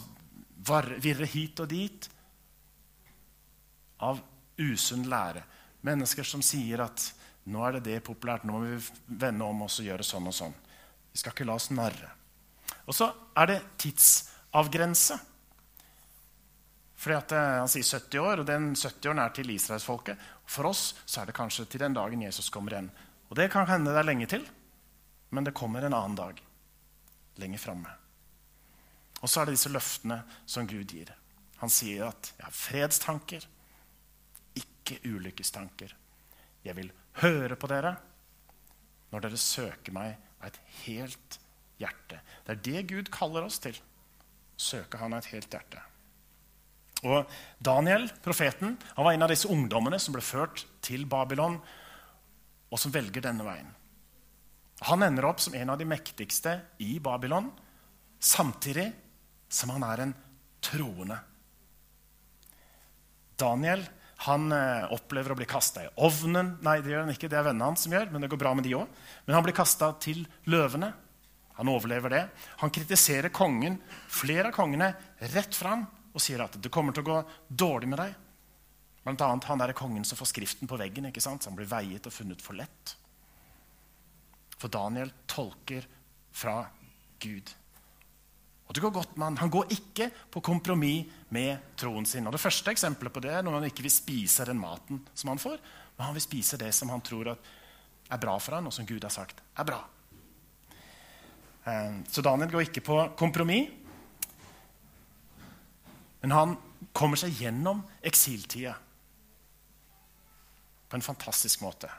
virre 0.66 1.28
hit 1.30 1.60
og 1.62 1.70
dit 1.70 2.08
av 4.02 4.22
usunn 4.58 5.06
lære. 5.10 5.44
Mennesker 5.86 6.26
som 6.26 6.42
sier 6.46 6.82
at 6.82 7.12
nå 7.52 7.62
er 7.68 7.78
det 7.78 7.84
det 7.90 8.00
populært, 8.08 8.46
nå 8.48 8.56
må 8.56 8.64
vi 8.66 8.80
vende 9.20 9.46
om 9.46 9.66
oss 9.66 9.82
og 9.84 9.90
gjøre 9.90 10.06
sånn 10.08 10.30
og 10.32 10.36
sånn. 10.36 10.56
Vi 11.14 11.22
skal 11.22 11.36
ikke 11.36 11.46
la 11.46 11.58
oss 11.60 11.70
narre. 11.76 12.10
Og 12.88 12.98
så 12.98 13.10
er 13.38 13.52
det 13.52 13.60
tidsavgrense. 13.84 15.20
Fordi 17.04 17.18
at 17.20 17.36
eh, 17.36 17.58
Han 17.60 17.70
sier 17.70 17.86
70 17.86 18.24
år, 18.24 18.42
og 18.42 18.48
den 18.48 18.72
70-åren 18.80 19.22
er 19.22 19.36
til 19.36 19.52
israelsfolket. 19.54 20.26
For 20.50 20.72
oss 20.72 20.86
så 21.04 21.22
er 21.22 21.30
det 21.30 21.38
kanskje 21.38 21.68
til 21.70 21.84
den 21.84 22.00
dagen 22.00 22.24
Jesus 22.24 22.50
kommer 22.50 22.74
igjen. 22.74 22.90
Og 23.30 23.38
det 23.38 23.52
kan 23.54 23.68
hende 23.70 23.92
det 23.92 24.02
er 24.02 24.10
lenge 24.10 24.30
til, 24.32 24.48
men 25.36 25.46
det 25.46 25.56
kommer 25.58 25.84
en 25.84 25.94
annen 25.94 26.18
dag 26.18 26.42
lenger 27.42 27.62
framme. 27.62 27.92
Og 29.24 29.30
så 29.30 29.42
er 29.42 29.48
det 29.48 29.56
disse 29.58 29.72
løftene 29.72 30.20
som 30.46 30.68
Gud 30.68 30.92
gir. 30.92 31.14
Han 31.64 31.72
sier 31.72 32.10
at 32.10 32.34
'jeg 32.38 32.46
har 32.46 32.52
fredstanker, 32.52 33.48
ikke 34.56 35.00
ulykkestanker'. 35.06 35.94
'Jeg 36.64 36.76
vil 36.76 36.92
høre 37.24 37.56
på 37.56 37.68
dere 37.68 37.96
når 39.12 39.20
dere 39.22 39.38
søker 39.38 39.92
meg 39.94 40.18
av 40.42 40.48
et 40.48 40.60
helt 40.86 41.40
hjerte'. 41.80 42.20
Det 42.46 42.50
er 42.50 42.56
det 42.56 42.88
Gud 42.88 43.12
kaller 43.12 43.44
oss 43.44 43.60
til. 43.60 43.80
Søke 44.58 44.98
Han 44.98 45.14
av 45.14 45.20
et 45.20 45.32
helt 45.34 45.50
hjerte. 45.50 45.82
Og 47.04 47.28
Daniel, 47.60 48.10
profeten, 48.24 48.78
han 48.96 49.06
var 49.06 49.12
en 49.12 49.22
av 49.22 49.30
disse 49.30 49.48
ungdommene 49.48 50.00
som 50.00 50.14
ble 50.14 50.22
ført 50.22 50.66
til 50.82 51.06
Babylon, 51.06 51.60
og 52.72 52.80
som 52.80 52.92
velger 52.92 53.22
denne 53.22 53.44
veien. 53.44 53.74
Han 54.90 55.04
ender 55.06 55.26
opp 55.30 55.40
som 55.40 55.56
en 55.56 55.72
av 55.72 55.78
de 55.80 55.88
mektigste 55.88 56.58
i 56.84 56.98
Babylon, 57.00 57.52
samtidig 58.20 58.90
som 59.52 59.72
han 59.72 59.86
er 59.88 60.04
en 60.04 60.16
troende. 60.64 61.20
Daniel 63.40 63.86
Han 64.24 64.54
eh, 64.56 64.86
opplever 64.94 65.34
å 65.34 65.36
bli 65.36 65.46
kasta 65.50 65.82
i 65.84 65.90
ovnen. 66.06 66.54
Nei, 66.64 66.78
det 66.80 66.94
gjør 66.94 67.02
han 67.02 67.12
ikke, 67.12 67.28
det 67.28 67.36
er 67.36 67.48
vennene 67.50 67.66
hans 67.68 67.82
som 67.84 67.92
gjør, 67.92 68.06
men 68.14 68.24
det 68.24 68.30
går 68.32 68.40
bra 68.40 68.54
med 68.56 68.64
de 68.64 68.76
òg. 68.78 69.02
Men 69.26 69.36
han 69.36 69.44
blir 69.44 69.56
kasta 69.58 69.90
til 70.00 70.22
løvene. 70.48 70.94
Han 71.58 71.72
overlever 71.74 72.14
det. 72.14 72.22
Han 72.62 72.72
kritiserer 72.72 73.34
kongen, 73.36 73.76
flere 74.08 74.48
av 74.48 74.56
kongene 74.56 74.94
rett 75.34 75.58
fram 75.58 75.84
og 76.14 76.24
sier 76.24 76.46
at 76.46 76.56
det 76.56 76.72
kommer 76.72 76.96
til 76.96 77.04
å 77.04 77.10
gå 77.10 77.20
dårlig 77.66 77.90
med 77.92 78.00
deg. 78.00 78.16
Blant 79.04 79.26
annet 79.28 79.50
han 79.50 79.60
der 79.66 79.76
kongen 79.76 80.08
som 80.08 80.22
får 80.22 80.32
skriften 80.32 80.72
på 80.72 80.80
veggen, 80.80 81.10
ikke 81.10 81.24
sant? 81.24 81.44
så 81.44 81.52
han 81.52 81.60
blir 81.60 81.68
veiet 81.68 82.08
og 82.08 82.16
funnet 82.16 82.42
for 82.46 82.56
lett. 82.56 82.96
For 84.64 84.72
Daniel 84.72 85.12
tolker 85.28 85.84
fra 86.32 86.62
Gud. 87.20 87.50
Og 88.64 88.76
det 88.76 88.82
går 88.82 88.94
godt 88.96 89.18
med 89.18 89.26
han. 89.26 89.40
Han 89.42 89.52
går 89.52 89.74
ikke 89.76 90.08
på 90.32 90.42
kompromiss 90.42 91.10
med 91.36 91.76
troen 91.76 92.08
sin. 92.08 92.26
Og 92.28 92.32
Det 92.32 92.40
første 92.40 92.72
eksempelet 92.72 93.12
på 93.12 93.20
det 93.26 93.34
er 93.36 93.44
når 93.44 93.60
han 93.60 93.68
ikke 93.68 93.84
vil 93.84 93.92
spise 93.92 94.48
den 94.48 94.62
maten 94.62 95.02
som 95.14 95.34
han 95.34 95.42
får, 95.42 95.60
men 95.98 96.06
han 96.08 96.16
vil 96.16 96.24
spise 96.24 96.58
det 96.58 96.72
som 96.74 96.90
han 96.90 97.04
tror 97.04 97.34
er 97.34 98.22
bra 98.24 98.38
for 98.40 98.56
han, 98.56 98.68
og 98.68 98.74
som 98.74 98.88
Gud 98.88 99.04
har 99.04 99.12
sagt 99.12 99.44
er 99.60 99.68
bra. 99.68 99.82
Eh, 101.68 102.00
så 102.08 102.24
Daniel 102.24 102.56
går 102.56 102.70
ikke 102.70 102.88
på 102.88 102.98
kompromiss. 103.20 103.68
Men 106.24 106.32
han 106.32 106.58
kommer 106.96 107.20
seg 107.20 107.36
gjennom 107.36 107.84
eksiltida 108.00 108.78
på 110.88 110.96
en 110.96 111.04
fantastisk 111.04 111.62
måte. 111.66 111.92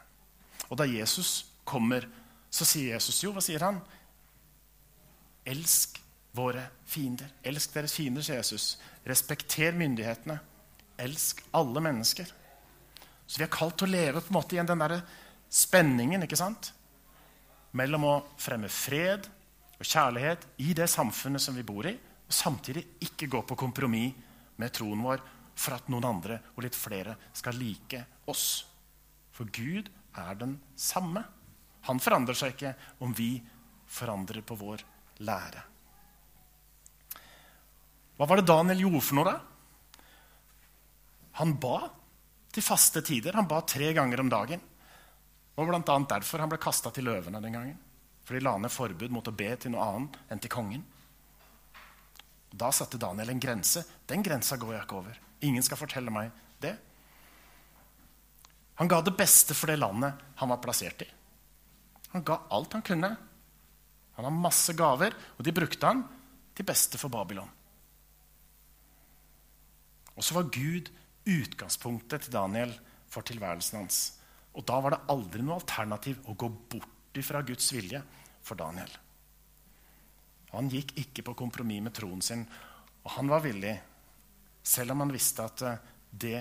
Og 0.70 0.78
da 0.80 0.88
Jesus 0.88 1.44
kommer, 1.68 2.06
så 2.54 2.66
sier 2.68 2.94
Jesus 2.94 3.18
jo, 3.24 3.32
hva 3.34 3.42
sier 3.42 3.64
han? 3.66 3.80
Elsk 5.44 5.98
våre 6.34 6.68
fiender. 6.88 7.32
Elsk 7.42 7.74
deres 7.74 7.96
fiender, 7.96 8.24
sier 8.24 8.38
Jesus. 8.40 8.76
Respekter 9.06 9.74
myndighetene. 9.76 10.38
Elsk 11.02 11.42
alle 11.58 11.82
mennesker. 11.82 12.30
Så 13.26 13.40
vi 13.40 13.46
er 13.46 13.52
kalt 13.52 13.78
til 13.80 13.90
å 13.90 13.94
leve 13.96 14.22
på 14.22 14.30
en 14.30 14.38
måte 14.38 14.56
igjen 14.56 14.70
den 14.70 14.82
der 14.84 15.00
spenningen 15.50 16.26
ikke 16.26 16.38
sant? 16.38 16.72
mellom 17.74 18.06
å 18.06 18.14
fremme 18.38 18.70
fred 18.70 19.26
og 19.74 19.86
kjærlighet 19.86 20.46
i 20.62 20.74
det 20.76 20.86
samfunnet 20.90 21.42
som 21.42 21.56
vi 21.56 21.66
bor 21.66 21.86
i, 21.88 21.94
og 21.94 22.32
samtidig 22.32 22.84
ikke 23.04 23.30
gå 23.30 23.42
på 23.48 23.58
kompromiss 23.58 24.14
med 24.62 24.74
troen 24.74 25.02
vår 25.02 25.22
for 25.58 25.76
at 25.76 25.88
noen 25.90 26.06
andre 26.06 26.38
og 26.54 26.62
litt 26.66 26.78
flere 26.78 27.16
skal 27.34 27.58
like 27.58 28.04
oss. 28.30 28.64
For 29.34 29.50
Gud 29.50 29.90
er 30.14 30.38
den 30.38 30.58
samme. 30.78 31.24
Han 31.88 32.00
forandrer 32.00 32.38
seg 32.38 32.54
ikke 32.54 32.74
om 33.04 33.12
vi 33.16 33.36
forandrer 33.90 34.44
på 34.46 34.56
vår 34.58 34.84
lære. 35.26 35.62
Hva 38.14 38.28
var 38.30 38.40
det 38.40 38.46
Daniel 38.48 38.84
gjorde 38.86 39.02
for 39.02 39.18
noe, 39.18 39.32
da? 39.32 39.36
Han 41.40 41.56
ba 41.58 41.78
til 42.54 42.62
faste 42.62 43.02
tider. 43.02 43.34
Han 43.34 43.50
ba 43.50 43.60
tre 43.66 43.90
ganger 43.96 44.22
om 44.22 44.30
dagen. 44.30 44.62
Og 45.54 45.68
blant 45.68 45.90
annet 45.90 46.12
derfor 46.16 46.42
han 46.42 46.50
ble 46.50 46.60
kasta 46.62 46.92
til 46.94 47.06
løvene 47.08 47.42
den 47.42 47.56
gangen. 47.56 47.78
For 48.24 48.38
de 48.38 48.44
la 48.44 48.54
ned 48.58 48.72
forbud 48.72 49.12
mot 49.12 49.26
å 49.28 49.34
be 49.34 49.50
til 49.60 49.74
noe 49.74 49.84
annet 49.84 50.18
enn 50.30 50.42
til 50.42 50.52
kongen. 50.54 50.84
Da 52.54 52.70
satte 52.72 53.00
Daniel 53.02 53.34
en 53.34 53.42
grense. 53.42 53.82
Den 54.06 54.22
grensa 54.22 54.56
går 54.56 54.76
jeg 54.76 54.86
ikke 54.86 55.00
over. 55.00 55.18
Ingen 55.44 55.66
skal 55.66 55.80
fortelle 55.80 56.14
meg 56.14 56.30
det. 56.62 56.76
Han 58.78 58.90
ga 58.90 59.00
det 59.02 59.16
beste 59.18 59.54
for 59.58 59.70
det 59.70 59.80
landet 59.82 60.22
han 60.38 60.50
var 60.50 60.62
plassert 60.62 61.02
i. 61.02 61.10
Han 62.14 62.24
ga 62.24 62.38
alt 62.54 62.76
han 62.78 62.84
kunne. 62.86 63.10
Han 64.14 64.26
har 64.28 64.34
masse 64.34 64.72
gaver, 64.78 65.14
og 65.34 65.44
de 65.44 65.54
brukte 65.54 65.88
han 65.90 66.04
til 66.54 66.66
beste 66.66 67.00
for 67.00 67.10
Babylon. 67.10 67.50
Og 70.14 70.22
så 70.22 70.36
var 70.36 70.52
Gud 70.54 70.92
utgangspunktet 71.26 72.26
til 72.26 72.36
Daniel 72.36 72.74
for 73.10 73.26
tilværelsen 73.26 73.80
hans. 73.80 74.02
Og 74.54 74.62
da 74.66 74.78
var 74.78 74.94
det 74.94 75.06
aldri 75.10 75.42
noe 75.42 75.58
alternativ 75.58 76.20
å 76.30 76.36
gå 76.38 76.50
bort 76.70 77.22
fra 77.22 77.42
Guds 77.46 77.66
vilje 77.74 78.00
for 78.42 78.58
Daniel. 78.58 78.90
Han 80.54 80.70
gikk 80.70 80.94
ikke 81.02 81.24
på 81.26 81.34
kompromiss 81.38 81.82
med 81.82 81.94
troen 81.96 82.22
sin, 82.22 82.44
og 83.02 83.10
han 83.16 83.30
var 83.30 83.42
villig, 83.42 83.74
selv 84.62 84.94
om 84.94 85.02
han 85.02 85.12
visste 85.14 85.46
at 85.46 85.62
eh, 85.66 85.82
det 86.10 86.40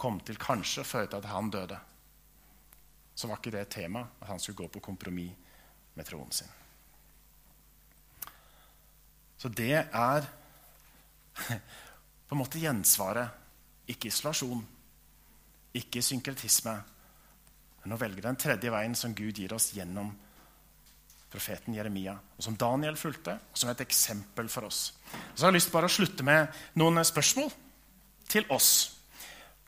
kom 0.00 0.16
til 0.24 0.40
kanskje 0.40 0.80
å 0.80 0.88
føre 0.88 1.10
til 1.10 1.20
at 1.20 1.28
han 1.28 1.52
døde. 1.52 1.76
Så 3.20 3.28
var 3.28 3.36
ikke 3.36 3.52
det 3.52 3.66
et 3.66 3.74
tema 3.74 4.06
at 4.22 4.30
han 4.30 4.40
skulle 4.40 4.62
gå 4.62 4.70
på 4.72 4.80
kompromiss 4.88 5.36
med 5.92 6.08
troen 6.08 6.30
sin. 6.32 6.48
Så 9.36 9.50
det 9.52 9.74
er 9.76 10.28
på 12.30 12.36
en 12.36 12.40
måte 12.40 12.60
gjensvaret. 12.62 13.36
Ikke 13.90 14.06
isolasjon, 14.08 14.60
ikke 15.74 16.02
synkretisme, 16.04 16.76
men 17.82 17.94
å 17.96 17.98
velge 17.98 18.22
den 18.22 18.38
tredje 18.38 18.70
veien 18.70 18.94
som 18.94 19.16
Gud 19.18 19.40
gir 19.40 19.52
oss 19.56 19.72
gjennom 19.74 20.12
profeten 21.30 21.74
Jeremia, 21.74 22.14
og 22.14 22.44
som 22.44 22.56
Daniel 22.58 22.96
fulgte, 22.98 23.34
og 23.34 23.58
som 23.58 23.70
et 23.72 23.82
eksempel 23.82 24.48
for 24.50 24.68
oss. 24.68 24.92
Så 25.34 25.42
jeg 25.42 25.48
har 25.48 25.56
lyst 25.56 25.72
bare 25.74 25.90
å 25.90 25.92
slutte 25.92 26.26
med 26.26 26.54
noen 26.78 27.02
spørsmål 27.06 27.50
til 28.30 28.46
oss. 28.54 28.99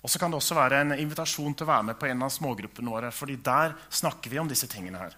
Og 0.02 0.10
så 0.10 0.18
kan 0.18 0.32
det 0.32 0.40
også 0.40 0.56
være 0.58 0.80
en 0.82 0.94
invitasjon 0.98 1.54
til 1.54 1.66
å 1.66 1.70
være 1.70 1.88
med 1.90 1.98
på 1.98 2.08
en 2.10 2.24
av 2.26 2.32
smågruppene 2.34 2.90
våre. 2.90 3.10
fordi 3.10 3.36
der 3.36 3.76
snakker 3.90 4.30
vi 4.30 4.38
om 4.38 4.48
disse 4.48 4.66
tingene 4.66 4.98
her. 4.98 5.16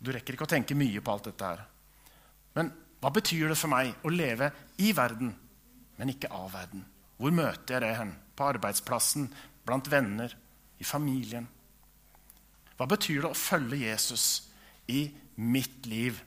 Du 0.00 0.12
rekker 0.12 0.34
ikke 0.34 0.46
å 0.46 0.54
tenke 0.54 0.74
mye 0.78 1.00
på 1.00 1.12
alt 1.12 1.28
dette 1.28 1.44
her. 1.44 1.64
Men 2.54 2.72
hva 3.00 3.10
betyr 3.10 3.48
det 3.48 3.58
for 3.58 3.68
meg 3.68 3.92
å 4.02 4.08
leve 4.10 4.50
i 4.78 4.92
verden, 4.92 5.34
men 5.98 6.08
ikke 6.08 6.30
av 6.32 6.52
verden? 6.52 6.84
Hvor 7.18 7.34
møter 7.34 7.74
jeg 7.74 7.82
det 7.82 7.94
hen? 7.98 8.14
På 8.38 8.48
arbeidsplassen, 8.48 9.28
blant 9.66 9.90
venner, 9.90 10.34
i 10.78 10.84
familien? 10.86 11.48
Hva 12.78 12.86
betyr 12.86 13.24
det 13.24 13.32
å 13.32 13.38
følge 13.38 13.82
Jesus 13.82 14.48
i 14.86 15.08
mitt 15.36 15.86
liv? 15.90 16.22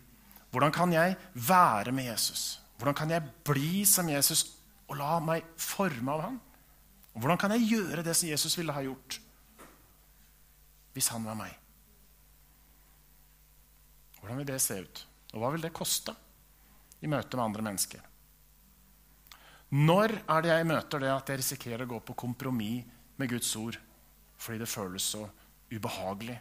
Hvordan 0.51 0.73
kan 0.75 0.91
jeg 0.93 1.15
være 1.33 1.93
med 1.95 2.11
Jesus? 2.11 2.59
Hvordan 2.77 2.97
kan 2.97 3.13
jeg 3.13 3.23
bli 3.47 3.85
som 3.87 4.09
Jesus 4.11 4.43
og 4.91 4.97
la 4.99 5.15
meg 5.23 5.47
forme 5.55 6.11
av 6.11 6.23
ham? 6.25 6.37
Og 7.15 7.23
hvordan 7.23 7.39
kan 7.39 7.53
jeg 7.55 7.69
gjøre 7.71 8.03
det 8.03 8.15
som 8.17 8.29
Jesus 8.29 8.57
ville 8.59 8.75
ha 8.75 8.83
gjort 8.83 9.19
hvis 10.91 11.07
han 11.13 11.23
var 11.23 11.37
meg? 11.39 11.55
Hvordan 14.19 14.41
vil 14.41 14.49
det 14.51 14.59
se 14.61 14.81
ut? 14.83 15.03
Og 15.31 15.41
hva 15.41 15.51
vil 15.55 15.63
det 15.63 15.73
koste 15.75 16.13
i 17.01 17.09
møte 17.09 17.39
med 17.39 17.45
andre 17.45 17.65
mennesker? 17.69 18.03
Når 19.71 20.17
er 20.19 20.43
det 20.43 20.51
jeg 20.51 20.67
møter 20.67 20.99
det 20.99 21.13
at 21.13 21.31
jeg 21.31 21.39
risikerer 21.39 21.85
å 21.85 21.93
gå 21.93 22.01
på 22.03 22.17
kompromiss 22.27 22.83
med 23.15 23.31
Guds 23.31 23.53
ord 23.55 23.79
fordi 24.41 24.57
det 24.57 24.71
føles 24.71 25.05
så 25.13 25.21
ubehagelig. 25.71 26.35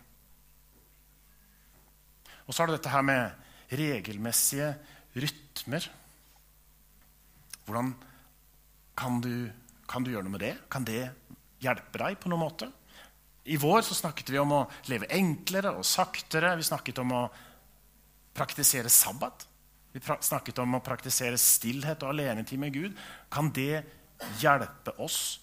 Og 2.48 2.54
så 2.54 2.62
er 2.62 2.70
det 2.70 2.78
dette 2.78 2.92
her 2.94 3.04
med 3.04 3.76
regelmessige 3.76 4.70
rytmer. 5.14 5.84
Hvordan 7.66 7.92
kan 9.00 9.20
du, 9.24 9.48
kan 9.88 10.04
du 10.04 10.12
gjøre 10.12 10.26
noe 10.26 10.36
med 10.36 10.44
det? 10.44 10.54
Kan 10.72 10.84
det 10.84 11.08
hjelpe 11.64 12.02
deg 12.02 12.18
på 12.20 12.28
noen 12.28 12.44
måte? 12.44 12.68
I 13.48 13.56
vår 13.56 13.82
så 13.86 13.96
snakket 13.96 14.32
vi 14.34 14.40
om 14.40 14.52
å 14.52 14.66
leve 14.90 15.08
enklere 15.16 15.72
og 15.72 15.86
saktere. 15.88 16.52
Vi 16.60 16.66
snakket 16.68 17.00
om 17.00 17.14
å 17.16 17.22
praktisere 18.36 18.92
sabbat. 18.92 19.46
Vi 19.92 20.02
snakket 20.04 20.60
om 20.62 20.76
å 20.76 20.84
praktisere 20.84 21.40
stillhet 21.40 22.04
og 22.04 22.12
alenetid 22.12 22.60
med 22.60 22.76
Gud. 22.76 22.98
Kan 23.32 23.48
det 23.56 23.82
hjelpe 24.42 24.94
oss 25.00 25.40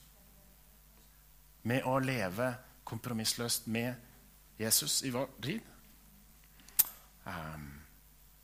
med 1.67 1.83
å 1.89 1.97
leve 1.99 2.53
kompromissløst 2.87 3.67
med 3.67 3.97
Jesus 4.61 5.01
i 5.03 5.11
vår 5.11 5.27
tid. 5.43 5.65
Um, 7.25 7.71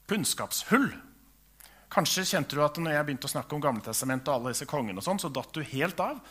kunnskapshull. 0.09 0.89
Kanskje 1.93 2.25
kjente 2.25 2.57
du 2.57 2.63
at 2.65 2.79
når 2.81 2.95
jeg 2.95 3.05
begynte 3.05 3.29
å 3.29 3.33
snakke 3.35 3.53
om 3.53 3.61
Gamletestamentet 3.61 4.31
og 4.31 4.39
alle 4.39 4.53
disse 4.55 4.65
kongene, 4.69 4.97
og 4.97 5.05
sånn, 5.05 5.21
så 5.21 5.29
datt 5.29 5.53
du 5.53 5.61
helt 5.75 5.99
av. 6.01 6.21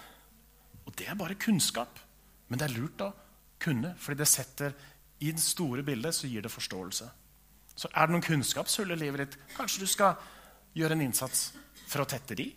Og 0.82 0.94
det 0.98 1.06
er 1.06 1.18
bare 1.18 1.38
kunnskap. 1.38 2.00
Men 2.50 2.58
det 2.58 2.66
er 2.66 2.74
lurt 2.74 3.04
å 3.04 3.12
kunne, 3.62 3.92
fordi 4.02 4.18
det 4.24 4.30
setter 4.30 4.74
i 5.22 5.30
det 5.30 5.42
store 5.42 5.84
bildet 5.86 6.16
så 6.16 6.26
gir 6.26 6.42
det 6.42 6.50
forståelse. 6.50 7.06
Så 7.78 7.88
er 7.94 8.08
det 8.08 8.16
noen 8.16 8.26
kunnskapshull 8.26 8.90
i 8.90 8.98
livet 8.98 9.22
ditt. 9.22 9.38
Kanskje 9.54 9.84
du 9.84 9.90
skal 9.90 10.18
gjøre 10.76 10.98
en 10.98 11.04
innsats 11.06 11.52
for 11.86 12.02
å 12.02 12.08
tette 12.10 12.36
de? 12.36 12.48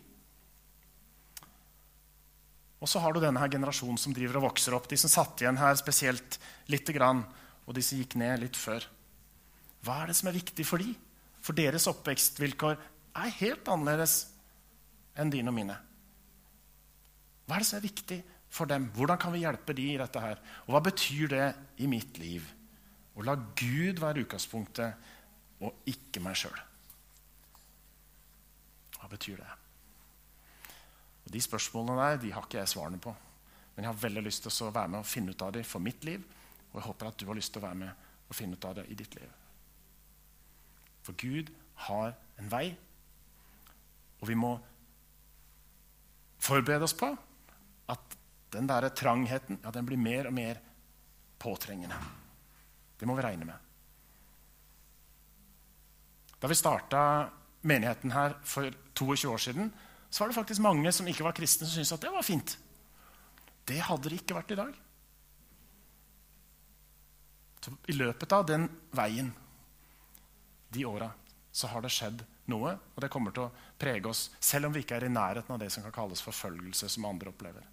Og 2.82 2.90
så 2.90 3.00
har 3.00 3.14
du 3.14 3.22
denne 3.22 3.40
her 3.40 3.54
generasjonen 3.54 3.98
som 4.00 4.12
driver 4.14 4.40
og 4.40 4.50
vokser 4.50 4.74
opp. 4.76 4.90
De 4.90 4.98
som 5.00 5.10
satt 5.12 5.40
igjen 5.40 5.62
her 5.62 5.78
spesielt 5.78 6.40
lite 6.72 6.92
grann, 6.96 7.22
og 7.66 7.74
de 7.74 7.82
som 7.82 7.98
gikk 7.98 8.18
ned 8.20 8.42
litt 8.42 8.58
før. 8.58 8.84
Hva 9.86 10.02
er 10.02 10.10
det 10.10 10.18
som 10.18 10.28
er 10.28 10.36
viktig 10.36 10.66
for 10.66 10.82
de? 10.82 10.90
For 11.42 11.56
deres 11.56 11.86
oppvekstvilkår 11.90 12.76
er 13.24 13.38
helt 13.40 13.68
annerledes 13.72 14.16
enn 15.16 15.32
dine 15.32 15.52
og 15.52 15.56
mine. 15.56 15.76
Hva 17.46 17.56
er 17.56 17.62
det 17.62 17.68
som 17.68 17.78
er 17.78 17.86
viktig 17.86 18.18
for 18.52 18.68
dem? 18.70 18.88
Hvordan 18.94 19.20
kan 19.22 19.34
vi 19.34 19.44
hjelpe 19.44 19.74
de 19.76 19.90
i 19.92 19.98
dette 20.00 20.22
her? 20.22 20.40
Og 20.66 20.74
hva 20.74 20.82
betyr 20.84 21.30
det 21.32 21.46
i 21.82 21.88
mitt 21.90 22.18
liv? 22.20 22.46
Å 23.16 23.24
la 23.24 23.36
Gud 23.56 24.02
være 24.02 24.26
utgangspunktet, 24.26 25.12
og 25.64 25.88
ikke 25.88 26.20
meg 26.20 26.36
sjøl. 26.36 26.58
Hva 28.98 29.08
betyr 29.08 29.38
det? 29.40 29.52
Og 31.24 31.32
De 31.32 31.40
spørsmålene 31.42 31.96
der 32.02 32.20
de 32.22 32.32
har 32.34 32.44
ikke 32.44 32.60
jeg 32.60 32.74
svarene 32.74 33.00
på. 33.00 33.14
Men 33.74 33.84
jeg 33.84 33.92
har 33.92 34.02
veldig 34.02 34.24
lyst 34.26 34.44
til 34.44 34.66
å 34.66 34.72
være 34.72 34.92
med 34.92 35.00
og 35.00 35.08
finne 35.08 35.32
ut 35.32 35.42
av 35.46 35.54
det 35.56 35.64
for 35.68 35.84
mitt 35.84 36.04
liv. 36.04 36.22
Og 36.72 36.78
jeg 36.80 36.86
håper 36.86 37.08
at 37.08 37.18
du 37.20 37.26
har 37.28 37.38
lyst 37.38 37.54
til 37.54 37.62
å 37.62 37.66
være 37.66 37.80
med 37.86 38.04
og 38.26 38.36
finne 38.36 38.56
ut 38.56 38.68
av 38.68 38.76
det 38.78 38.86
i 38.90 38.98
ditt 38.98 39.14
liv. 39.16 39.32
For 41.06 41.16
Gud 41.16 41.52
har 41.86 42.14
en 42.40 42.50
vei, 42.50 42.76
og 44.20 44.28
vi 44.28 44.36
må 44.38 44.52
forberede 46.42 46.86
oss 46.86 46.96
på 46.96 47.10
at 47.92 48.16
den 48.54 48.68
der 48.68 48.88
trangheten 48.96 49.60
ja, 49.62 49.72
den 49.74 49.86
blir 49.88 50.00
mer 50.00 50.30
og 50.30 50.34
mer 50.36 50.60
påtrengende. 51.38 51.96
Det 52.96 53.08
må 53.08 53.16
vi 53.16 53.24
regne 53.26 53.48
med. 53.48 53.56
Da 56.40 56.48
vi 56.48 56.56
starta 56.56 57.00
menigheten 57.66 58.12
her 58.12 58.36
for 58.44 58.70
22 58.94 59.32
år 59.32 59.42
siden, 59.42 59.72
så 60.10 60.22
var 60.22 60.28
det 60.28 60.38
faktisk 60.38 60.62
mange 60.64 60.92
som 60.92 61.08
ikke 61.08 61.24
var 61.26 61.36
kristne, 61.36 61.66
som 61.66 61.74
syntes 61.74 61.92
at 61.92 62.04
det 62.04 62.12
var 62.14 62.24
fint. 62.24 62.56
Det 63.66 63.80
hadde 63.82 64.08
det 64.08 64.20
ikke 64.20 64.36
vært 64.36 64.52
i 64.54 64.58
dag. 64.60 64.76
Så 67.66 67.74
I 67.90 67.96
løpet 67.96 68.32
av 68.32 68.44
den 68.46 68.68
veien, 68.94 69.32
de 70.70 70.84
åra, 70.86 71.10
så 71.50 71.66
har 71.72 71.82
det 71.82 71.90
skjedd 71.90 72.22
noe. 72.52 72.74
Og 72.94 73.02
det 73.02 73.10
kommer 73.12 73.34
til 73.34 73.46
å 73.46 73.74
prege 73.78 74.10
oss, 74.10 74.28
selv 74.40 74.68
om 74.68 74.76
vi 74.76 74.84
ikke 74.84 74.98
er 75.00 75.08
i 75.08 75.12
nærheten 75.12 75.54
av 75.54 75.60
det 75.62 75.70
som 75.74 75.84
kan 75.86 75.94
kalles 75.94 76.24
forfølgelse, 76.24 76.90
som 76.92 77.08
andre 77.08 77.32
opplever. 77.32 77.66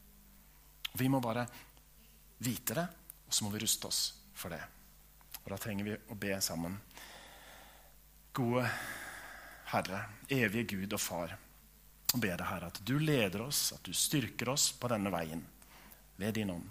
Vi 0.94 1.10
må 1.10 1.22
bare 1.24 1.46
vite 2.44 2.78
det, 2.78 2.88
og 3.28 3.34
så 3.34 3.46
må 3.46 3.54
vi 3.54 3.64
ruste 3.64 3.90
oss 3.90 4.04
for 4.38 4.54
det. 4.54 4.62
Og 5.44 5.52
da 5.52 5.60
trenger 5.60 5.88
vi 5.88 5.96
å 6.14 6.18
be 6.20 6.36
sammen. 6.44 6.76
Gode 8.34 8.68
Herre, 9.74 10.04
evige 10.30 10.76
Gud 10.76 10.94
og 10.94 11.02
Far, 11.02 11.34
og 12.14 12.22
be 12.22 12.30
deg, 12.30 12.46
Herre, 12.46 12.70
at 12.70 12.82
du 12.86 12.96
leder 13.02 13.42
oss, 13.48 13.72
at 13.74 13.82
du 13.86 13.94
styrker 13.98 14.54
oss 14.54 14.70
på 14.78 14.90
denne 14.92 15.12
veien 15.14 15.42
ved 16.22 16.38
din 16.38 16.54
ånd. 16.54 16.68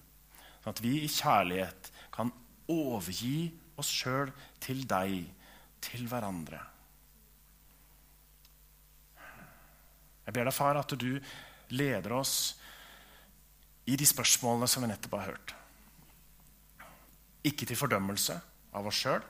Sånn 0.62 0.76
at 0.76 0.82
vi 0.84 1.00
i 1.02 1.10
kjærlighet 1.10 1.90
kan 2.14 2.30
overgi 2.70 3.50
oss 3.80 3.90
sjøl 3.90 4.30
til 4.62 4.84
deg, 4.86 5.24
til 5.82 6.06
hverandre. 6.06 6.60
Jeg 10.32 10.38
ber 10.38 10.48
deg, 10.48 10.56
far, 10.56 10.78
at 10.80 10.92
du 10.96 11.10
leder 11.76 12.12
oss 12.16 12.54
i 13.84 13.98
de 14.00 14.06
spørsmålene 14.08 14.64
som 14.64 14.80
vi 14.80 14.88
nettopp 14.88 15.18
har 15.18 15.26
hørt. 15.28 15.52
Ikke 17.44 17.68
til 17.68 17.76
fordømmelse 17.76 18.38
av 18.72 18.88
oss 18.88 19.02
sjøl, 19.02 19.20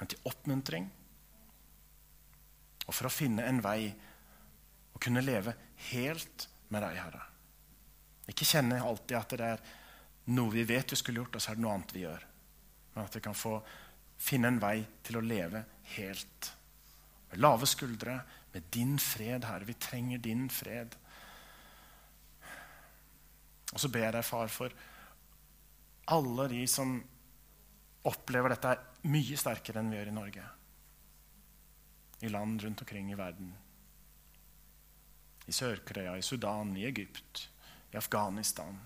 men 0.00 0.10
til 0.10 0.26
oppmuntring. 0.26 0.90
Og 2.82 2.90
for 2.90 3.06
å 3.06 3.14
finne 3.14 3.46
en 3.46 3.62
vei 3.62 3.86
å 4.90 5.06
kunne 5.06 5.22
leve 5.22 5.54
helt 5.92 6.48
med 6.74 6.82
deg, 6.82 6.98
Herre. 6.98 7.22
Ikke 8.34 8.50
kjenne 8.50 8.82
alltid 8.82 9.18
at 9.20 9.38
det 9.38 9.54
er 9.54 9.66
noe 10.34 10.50
vi 10.50 10.66
vet 10.66 10.96
vi 10.96 10.98
skulle 10.98 11.22
gjort, 11.22 11.38
og 11.38 11.46
så 11.46 11.52
er 11.52 11.60
det 11.60 11.68
noe 11.68 11.78
annet 11.78 11.94
vi 11.94 12.08
gjør. 12.08 12.30
Men 12.96 13.06
at 13.06 13.14
vi 13.14 13.22
kan 13.22 13.38
få 13.38 13.60
finne 14.18 14.50
en 14.50 14.58
vei 14.58 14.80
til 15.06 15.22
å 15.22 15.28
leve 15.30 15.62
helt. 15.94 16.56
Med 17.30 17.46
lave 17.46 17.70
skuldre, 17.70 18.18
med 18.54 18.62
din 18.70 18.98
fred, 18.98 19.44
Herre. 19.44 19.66
Vi 19.66 19.74
trenger 19.74 20.18
din 20.22 20.46
fred. 20.50 20.94
Og 23.72 23.80
så 23.82 23.90
ber 23.90 24.14
jeg 24.14 24.26
far, 24.26 24.48
for 24.48 24.74
alle 26.14 26.46
de 26.52 26.62
som 26.70 26.94
opplever 28.06 28.54
dette 28.54 28.76
mye 29.10 29.38
sterkere 29.40 29.80
enn 29.80 29.90
vi 29.90 29.98
gjør 29.98 30.12
i 30.12 30.16
Norge. 30.20 30.46
I 32.22 32.30
land 32.30 32.62
rundt 32.62 32.84
omkring 32.84 33.10
i 33.10 33.18
verden. 33.18 33.50
I 35.50 35.52
Sør-Korea, 35.52 36.14
i 36.16 36.22
Sudan, 36.22 36.76
i 36.76 36.86
Egypt, 36.86 37.48
i 37.90 37.98
Afghanistan. 37.98 38.78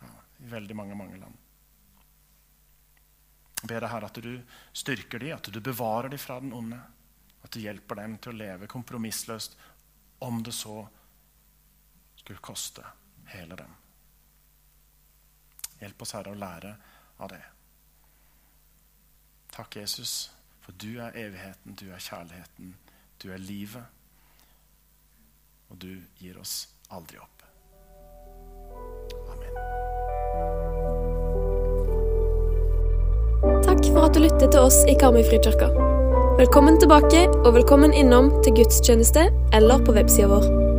Ja, 0.00 0.10
I 0.42 0.50
veldig 0.50 0.76
mange, 0.76 0.98
mange 0.98 1.20
land. 1.22 1.38
Jeg 3.60 3.68
ber 3.68 3.84
deg, 3.84 3.92
Herre, 3.92 4.08
at 4.10 4.24
du 4.24 4.32
styrker 4.72 5.22
dem, 5.22 5.36
at 5.36 5.52
du 5.52 5.60
bevarer 5.60 6.10
dem 6.10 6.20
fra 6.20 6.40
den 6.40 6.52
onde. 6.56 6.80
At 7.50 7.56
du 7.58 7.64
hjelper 7.64 7.98
dem 7.98 8.12
til 8.22 8.30
å 8.30 8.38
leve 8.38 8.66
kompromissløst, 8.70 9.56
om 10.22 10.36
det 10.46 10.52
så 10.54 10.84
skulle 12.14 12.38
koste 12.38 12.84
hele 13.32 13.56
dem. 13.58 13.72
Hjelp 15.80 16.04
oss, 16.06 16.12
Herre, 16.14 16.30
å 16.30 16.38
lære 16.38 16.70
av 17.18 17.32
det. 17.32 17.40
Takk, 19.50 19.80
Jesus, 19.80 20.30
for 20.62 20.78
du 20.78 21.00
er 21.02 21.18
evigheten, 21.18 21.74
du 21.74 21.88
er 21.90 21.98
kjærligheten, 21.98 22.76
du 23.18 23.32
er 23.34 23.42
livet. 23.42 23.82
Og 25.74 25.82
du 25.82 25.90
gir 26.22 26.38
oss 26.38 26.68
aldri 26.94 27.18
opp. 27.18 27.42
Amen. 29.34 29.58
Takk 33.66 33.90
for 33.90 34.06
at 34.06 34.14
du 34.14 34.22
lyttet 34.22 34.52
til 34.52 34.62
oss 34.62 34.84
i 34.86 34.94
Karmøy 35.02 35.26
Frikirke. 35.26 36.09
Velkommen 36.40 36.78
tilbake, 36.80 37.26
og 37.44 37.52
velkommen 37.54 37.92
innom 37.92 38.30
til 38.40 38.54
gudstjeneste 38.56 39.26
eller 39.52 39.84
på 39.84 39.92
websida 39.92 40.30
vår. 40.32 40.69